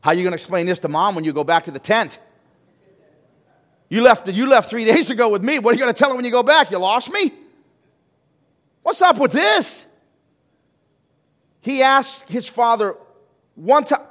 How 0.00 0.10
are 0.10 0.14
you 0.14 0.22
going 0.22 0.32
to 0.32 0.36
explain 0.36 0.66
this 0.66 0.80
to 0.80 0.88
mom 0.88 1.14
when 1.14 1.24
you 1.24 1.32
go 1.32 1.44
back 1.44 1.64
to 1.64 1.70
the 1.70 1.78
tent? 1.78 2.18
You 3.88 4.02
left, 4.02 4.28
you 4.28 4.46
left 4.46 4.68
three 4.68 4.84
days 4.92 5.10
ago 5.10 5.28
with 5.28 5.42
me. 5.42 5.58
What 5.58 5.72
are 5.72 5.74
you 5.74 5.80
going 5.80 5.92
to 5.92 5.98
tell 5.98 6.10
her 6.10 6.16
when 6.16 6.24
you 6.24 6.30
go 6.30 6.42
back? 6.42 6.70
You 6.70 6.78
lost 6.78 7.12
me? 7.12 7.32
What's 8.82 9.02
up 9.02 9.18
with 9.18 9.32
this? 9.32 9.86
He 11.60 11.82
asked 11.82 12.28
his 12.28 12.46
father 12.46 12.96
one 13.54 13.84
time, 13.84 14.02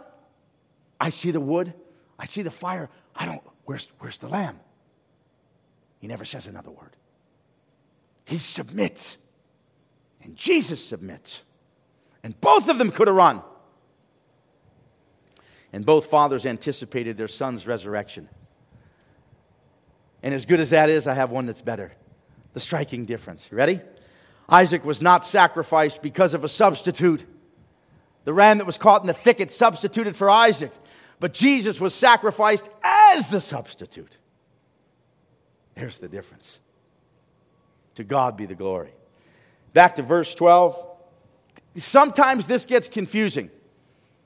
I 0.99 1.09
see 1.09 1.31
the 1.31 1.39
wood, 1.39 1.73
I 2.19 2.25
see 2.25 2.41
the 2.41 2.51
fire. 2.51 2.89
I 3.15 3.25
don't, 3.25 3.41
where's, 3.65 3.87
where's 3.99 4.17
the 4.17 4.27
lamb? 4.27 4.59
He 5.99 6.07
never 6.07 6.25
says 6.25 6.47
another 6.47 6.71
word. 6.71 6.95
He 8.25 8.37
submits. 8.37 9.17
And 10.23 10.35
Jesus 10.35 10.83
submits. 10.83 11.41
And 12.23 12.39
both 12.41 12.69
of 12.69 12.77
them 12.77 12.91
could 12.91 13.07
have 13.07 13.15
run. 13.15 13.41
And 15.73 15.85
both 15.85 16.07
fathers 16.07 16.45
anticipated 16.45 17.17
their 17.17 17.27
son's 17.27 17.67
resurrection. 17.67 18.29
And 20.23 20.33
as 20.33 20.45
good 20.45 20.59
as 20.59 20.71
that 20.71 20.89
is, 20.89 21.07
I 21.07 21.13
have 21.13 21.31
one 21.31 21.45
that's 21.45 21.61
better. 21.61 21.93
The 22.53 22.59
striking 22.59 23.05
difference. 23.05 23.51
Ready? 23.51 23.81
Isaac 24.49 24.83
was 24.83 25.01
not 25.01 25.25
sacrificed 25.25 26.01
because 26.01 26.33
of 26.33 26.43
a 26.43 26.49
substitute. 26.49 27.23
The 28.23 28.33
ram 28.33 28.57
that 28.57 28.65
was 28.65 28.77
caught 28.77 29.01
in 29.01 29.07
the 29.07 29.13
thicket 29.13 29.51
substituted 29.51 30.15
for 30.15 30.29
Isaac 30.29 30.71
but 31.19 31.33
Jesus 31.33 31.79
was 31.79 31.93
sacrificed 31.93 32.69
as 32.83 33.29
the 33.29 33.41
substitute. 33.41 34.17
There's 35.75 35.97
the 35.97 36.07
difference. 36.07 36.59
To 37.95 38.03
God 38.03 38.37
be 38.37 38.45
the 38.45 38.55
glory. 38.55 38.93
Back 39.73 39.95
to 39.95 40.01
verse 40.01 40.33
12. 40.35 40.83
Sometimes 41.75 42.45
this 42.45 42.65
gets 42.65 42.87
confusing. 42.87 43.49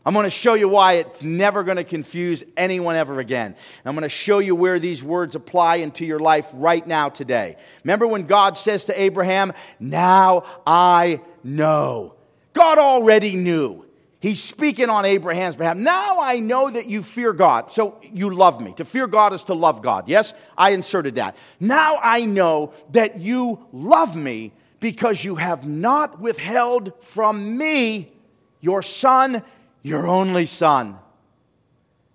I'm 0.03 0.13
going 0.13 0.23
to 0.23 0.31
show 0.31 0.55
you 0.55 0.67
why 0.67 0.93
it's 0.93 1.21
never 1.21 1.63
going 1.63 1.77
to 1.77 1.83
confuse 1.83 2.43
anyone 2.57 2.95
ever 2.95 3.19
again. 3.19 3.55
I'm 3.85 3.93
going 3.93 4.03
to 4.03 4.09
show 4.09 4.39
you 4.39 4.55
where 4.55 4.79
these 4.79 5.03
words 5.03 5.35
apply 5.35 5.75
into 5.75 6.05
your 6.05 6.19
life 6.19 6.49
right 6.53 6.85
now 6.85 7.09
today. 7.09 7.57
Remember 7.83 8.07
when 8.07 8.25
God 8.25 8.57
says 8.57 8.85
to 8.85 8.99
Abraham, 8.99 9.53
Now 9.79 10.43
I 10.65 11.21
know. 11.43 12.15
God 12.53 12.79
already 12.79 13.35
knew. 13.35 13.85
He's 14.21 14.41
speaking 14.41 14.87
on 14.87 15.03
Abraham's 15.03 15.55
behalf. 15.55 15.75
Now 15.75 16.21
I 16.21 16.39
know 16.39 16.69
that 16.69 16.85
you 16.85 17.01
fear 17.01 17.33
God. 17.33 17.71
So 17.71 17.99
you 18.03 18.29
love 18.29 18.61
me. 18.61 18.71
To 18.77 18.85
fear 18.85 19.07
God 19.07 19.33
is 19.33 19.43
to 19.45 19.55
love 19.55 19.81
God. 19.81 20.07
Yes, 20.07 20.35
I 20.55 20.69
inserted 20.69 21.15
that. 21.15 21.35
Now 21.59 21.99
I 22.03 22.25
know 22.25 22.73
that 22.91 23.19
you 23.19 23.65
love 23.73 24.15
me 24.15 24.53
because 24.79 25.23
you 25.23 25.37
have 25.37 25.65
not 25.65 26.19
withheld 26.19 26.93
from 27.01 27.57
me 27.57 28.11
your 28.59 28.83
son, 28.83 29.41
your 29.81 30.05
only 30.05 30.45
son. 30.45 30.99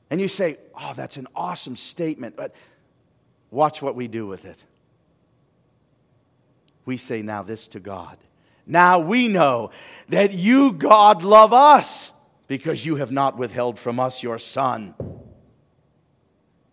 And 0.09 0.21
you 0.21 0.29
say, 0.29 0.59
oh, 0.81 0.93
that's 0.95 1.17
an 1.17 1.27
awesome 1.35 1.75
statement, 1.75 2.37
but 2.37 2.55
watch 3.51 3.83
what 3.83 3.97
we 3.97 4.07
do 4.07 4.29
with 4.29 4.45
it. 4.45 4.63
We 6.85 6.99
say 6.99 7.23
now 7.23 7.43
this 7.43 7.67
to 7.69 7.81
God 7.81 8.17
now 8.67 8.99
we 8.99 9.29
know 9.29 9.71
that 10.09 10.33
you, 10.33 10.73
God, 10.73 11.23
love 11.23 11.53
us 11.53 12.11
because 12.47 12.85
you 12.85 12.97
have 12.97 13.11
not 13.11 13.37
withheld 13.37 13.79
from 13.79 13.99
us 13.99 14.23
your 14.23 14.39
Son, 14.39 14.95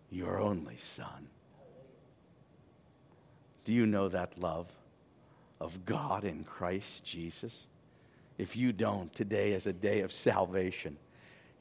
your 0.10 0.40
only 0.40 0.78
Son. 0.78 1.28
Do 3.66 3.74
you 3.74 3.86
know 3.86 4.10
that 4.10 4.38
love 4.38 4.68
of 5.62 5.86
God 5.86 6.26
in 6.26 6.44
Christ 6.44 7.06
Jesus? 7.06 7.68
if 8.38 8.56
you 8.56 8.74
don't, 8.74 9.14
today 9.14 9.54
is 9.54 9.68
a 9.68 9.74
day 9.74 10.02
of 10.02 10.12
salvation. 10.12 10.98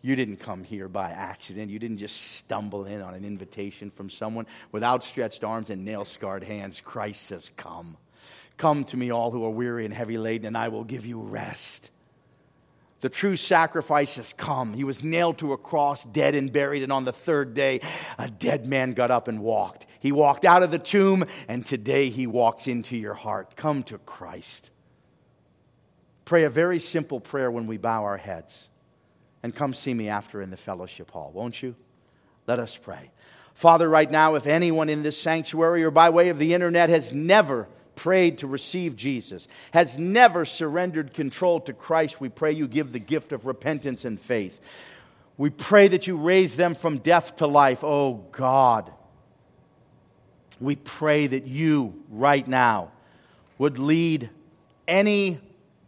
You 0.00 0.16
didn't 0.16 0.38
come 0.38 0.64
here 0.64 0.88
by 0.88 1.10
accident. 1.10 1.70
You 1.70 1.78
didn't 1.78 1.98
just 1.98 2.16
stumble 2.16 2.86
in 2.86 3.00
on 3.00 3.14
an 3.14 3.24
invitation 3.24 3.90
from 3.90 4.10
someone 4.10 4.46
with 4.72 4.82
outstretched 4.82 5.44
arms 5.44 5.70
and 5.70 5.84
nail 5.84 6.04
scarred 6.04 6.42
hands. 6.42 6.80
Christ 6.80 7.22
says, 7.22 7.50
Come. 7.56 7.96
Come 8.56 8.84
to 8.84 8.96
me, 8.96 9.10
all 9.10 9.30
who 9.30 9.44
are 9.44 9.50
weary 9.50 9.84
and 9.84 9.94
heavy 9.94 10.18
laden, 10.18 10.46
and 10.46 10.56
I 10.56 10.68
will 10.68 10.84
give 10.84 11.06
you 11.06 11.20
rest. 11.20 11.90
The 13.02 13.08
true 13.08 13.34
sacrifice 13.34 14.14
has 14.16 14.32
come. 14.32 14.74
He 14.74 14.84
was 14.84 15.02
nailed 15.02 15.38
to 15.38 15.52
a 15.52 15.58
cross, 15.58 16.04
dead 16.04 16.36
and 16.36 16.52
buried, 16.52 16.84
and 16.84 16.92
on 16.92 17.04
the 17.04 17.12
third 17.12 17.52
day, 17.52 17.80
a 18.16 18.30
dead 18.30 18.64
man 18.64 18.92
got 18.92 19.10
up 19.10 19.26
and 19.26 19.40
walked. 19.40 19.86
He 19.98 20.12
walked 20.12 20.44
out 20.44 20.62
of 20.62 20.70
the 20.70 20.78
tomb, 20.78 21.24
and 21.48 21.66
today 21.66 22.10
he 22.10 22.28
walks 22.28 22.68
into 22.68 22.96
your 22.96 23.14
heart. 23.14 23.56
Come 23.56 23.82
to 23.84 23.98
Christ. 23.98 24.70
Pray 26.24 26.44
a 26.44 26.50
very 26.50 26.78
simple 26.78 27.18
prayer 27.18 27.50
when 27.50 27.66
we 27.66 27.76
bow 27.76 28.04
our 28.04 28.16
heads. 28.16 28.68
And 29.42 29.54
come 29.54 29.74
see 29.74 29.92
me 29.92 30.08
after 30.08 30.40
in 30.40 30.50
the 30.50 30.56
fellowship 30.56 31.10
hall, 31.10 31.32
won't 31.34 31.60
you? 31.60 31.74
Let 32.46 32.60
us 32.60 32.76
pray. 32.76 33.10
Father, 33.54 33.88
right 33.88 34.10
now, 34.10 34.36
if 34.36 34.46
anyone 34.46 34.88
in 34.88 35.02
this 35.02 35.20
sanctuary 35.20 35.82
or 35.82 35.90
by 35.90 36.10
way 36.10 36.28
of 36.28 36.38
the 36.38 36.54
internet 36.54 36.88
has 36.88 37.12
never 37.12 37.66
prayed 37.94 38.38
to 38.38 38.46
receive 38.46 38.96
Jesus, 38.96 39.48
has 39.72 39.98
never 39.98 40.44
surrendered 40.44 41.12
control 41.14 41.60
to 41.60 41.72
Christ, 41.72 42.20
we 42.20 42.28
pray 42.28 42.52
you 42.52 42.68
give 42.68 42.92
the 42.92 42.98
gift 42.98 43.32
of 43.32 43.46
repentance 43.46 44.04
and 44.04 44.20
faith. 44.20 44.60
We 45.36 45.50
pray 45.50 45.88
that 45.88 46.06
you 46.06 46.16
raise 46.16 46.56
them 46.56 46.74
from 46.74 46.98
death 46.98 47.36
to 47.36 47.46
life. 47.46 47.82
Oh 47.82 48.24
God, 48.32 48.92
we 50.60 50.76
pray 50.76 51.26
that 51.26 51.46
you 51.46 52.02
right 52.10 52.46
now 52.46 52.92
would 53.58 53.78
lead 53.78 54.30
any 54.86 55.40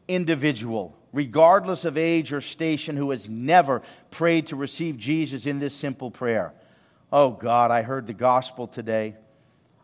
individual, 0.09 0.97
regardless 1.13 1.85
of 1.85 1.99
age 1.99 2.33
or 2.33 2.41
station, 2.41 2.97
who 2.97 3.11
has 3.11 3.29
never 3.29 3.83
prayed 4.11 4.49
to 4.49 4.57
receive 4.57 4.97
Jesus 4.97 5.47
in 5.47 5.59
this 5.59 5.75
simple 5.75 6.11
prayer. 6.11 6.53
Oh 7.13 7.31
God, 7.31 7.71
I 7.71 7.83
heard 7.83 8.07
the 8.07 8.15
gospel 8.15 8.67
today. 8.67 9.15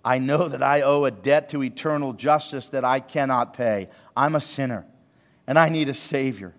I 0.05 0.19
know 0.19 0.49
that 0.49 0.63
I 0.63 0.83
owe 0.83 1.05
a 1.05 1.11
debt 1.11 1.51
to 1.51 1.63
eternal 1.63 2.13
justice 2.13 2.71
that 2.71 2.85
I 2.85 3.01
cannot 3.01 3.55
pay. 3.55 3.89
I'm 4.17 4.35
a 4.35 4.41
sinner 4.41 4.87
and 5.47 5.59
I 5.59 5.69
need 5.69 5.89
a 5.89 5.95
Savior. 5.95 6.55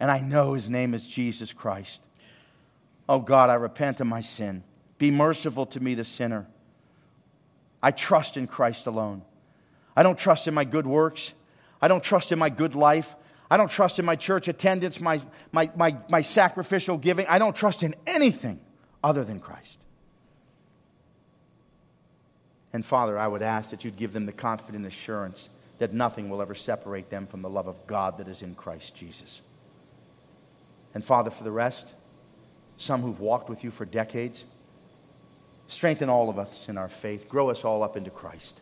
And 0.00 0.10
I 0.10 0.20
know 0.20 0.54
His 0.54 0.68
name 0.68 0.92
is 0.92 1.06
Jesus 1.06 1.52
Christ. 1.52 2.02
Oh 3.08 3.20
God, 3.20 3.50
I 3.50 3.54
repent 3.54 4.00
of 4.00 4.06
my 4.06 4.22
sin. 4.22 4.64
Be 4.98 5.10
merciful 5.10 5.66
to 5.66 5.80
me, 5.80 5.94
the 5.94 6.04
sinner. 6.04 6.46
I 7.82 7.90
trust 7.90 8.36
in 8.36 8.46
Christ 8.46 8.86
alone. 8.86 9.22
I 9.96 10.02
don't 10.02 10.18
trust 10.18 10.48
in 10.48 10.54
my 10.54 10.64
good 10.64 10.86
works. 10.86 11.34
I 11.80 11.88
don't 11.88 12.02
trust 12.02 12.32
in 12.32 12.38
my 12.38 12.48
good 12.48 12.74
life. 12.74 13.14
I 13.50 13.56
don't 13.56 13.70
trust 13.70 13.98
in 13.98 14.04
my 14.04 14.16
church 14.16 14.48
attendance, 14.48 15.00
my, 15.00 15.20
my, 15.52 15.70
my, 15.76 15.96
my 16.08 16.22
sacrificial 16.22 16.96
giving. 16.96 17.26
I 17.26 17.38
don't 17.38 17.54
trust 17.54 17.82
in 17.82 17.94
anything 18.06 18.58
other 19.02 19.22
than 19.22 19.38
Christ. 19.38 19.78
And 22.74 22.84
Father, 22.84 23.16
I 23.16 23.28
would 23.28 23.40
ask 23.40 23.70
that 23.70 23.84
you'd 23.84 23.96
give 23.96 24.12
them 24.12 24.26
the 24.26 24.32
confident 24.32 24.84
assurance 24.84 25.48
that 25.78 25.94
nothing 25.94 26.28
will 26.28 26.42
ever 26.42 26.56
separate 26.56 27.08
them 27.08 27.26
from 27.26 27.40
the 27.40 27.48
love 27.48 27.68
of 27.68 27.86
God 27.86 28.18
that 28.18 28.26
is 28.26 28.42
in 28.42 28.56
Christ 28.56 28.96
Jesus. 28.96 29.40
And 30.92 31.04
Father, 31.04 31.30
for 31.30 31.44
the 31.44 31.52
rest, 31.52 31.94
some 32.76 33.00
who've 33.00 33.20
walked 33.20 33.48
with 33.48 33.62
you 33.62 33.70
for 33.70 33.84
decades, 33.84 34.44
strengthen 35.68 36.10
all 36.10 36.28
of 36.28 36.36
us 36.36 36.68
in 36.68 36.76
our 36.76 36.88
faith, 36.88 37.28
grow 37.28 37.48
us 37.48 37.64
all 37.64 37.84
up 37.84 37.96
into 37.96 38.10
Christ, 38.10 38.60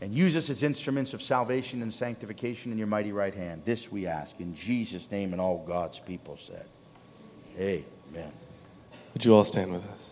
and 0.00 0.12
use 0.12 0.36
us 0.36 0.50
as 0.50 0.64
instruments 0.64 1.14
of 1.14 1.22
salvation 1.22 1.82
and 1.82 1.92
sanctification 1.92 2.72
in 2.72 2.78
your 2.78 2.88
mighty 2.88 3.12
right 3.12 3.34
hand. 3.34 3.62
This 3.64 3.92
we 3.92 4.08
ask 4.08 4.40
in 4.40 4.56
Jesus' 4.56 5.08
name, 5.08 5.32
and 5.32 5.40
all 5.40 5.64
God's 5.68 6.00
people 6.00 6.36
said. 6.36 6.66
Amen. 7.56 8.32
Would 9.14 9.24
you 9.24 9.34
all 9.34 9.44
stand 9.44 9.72
with 9.72 9.84
us? 9.92 10.09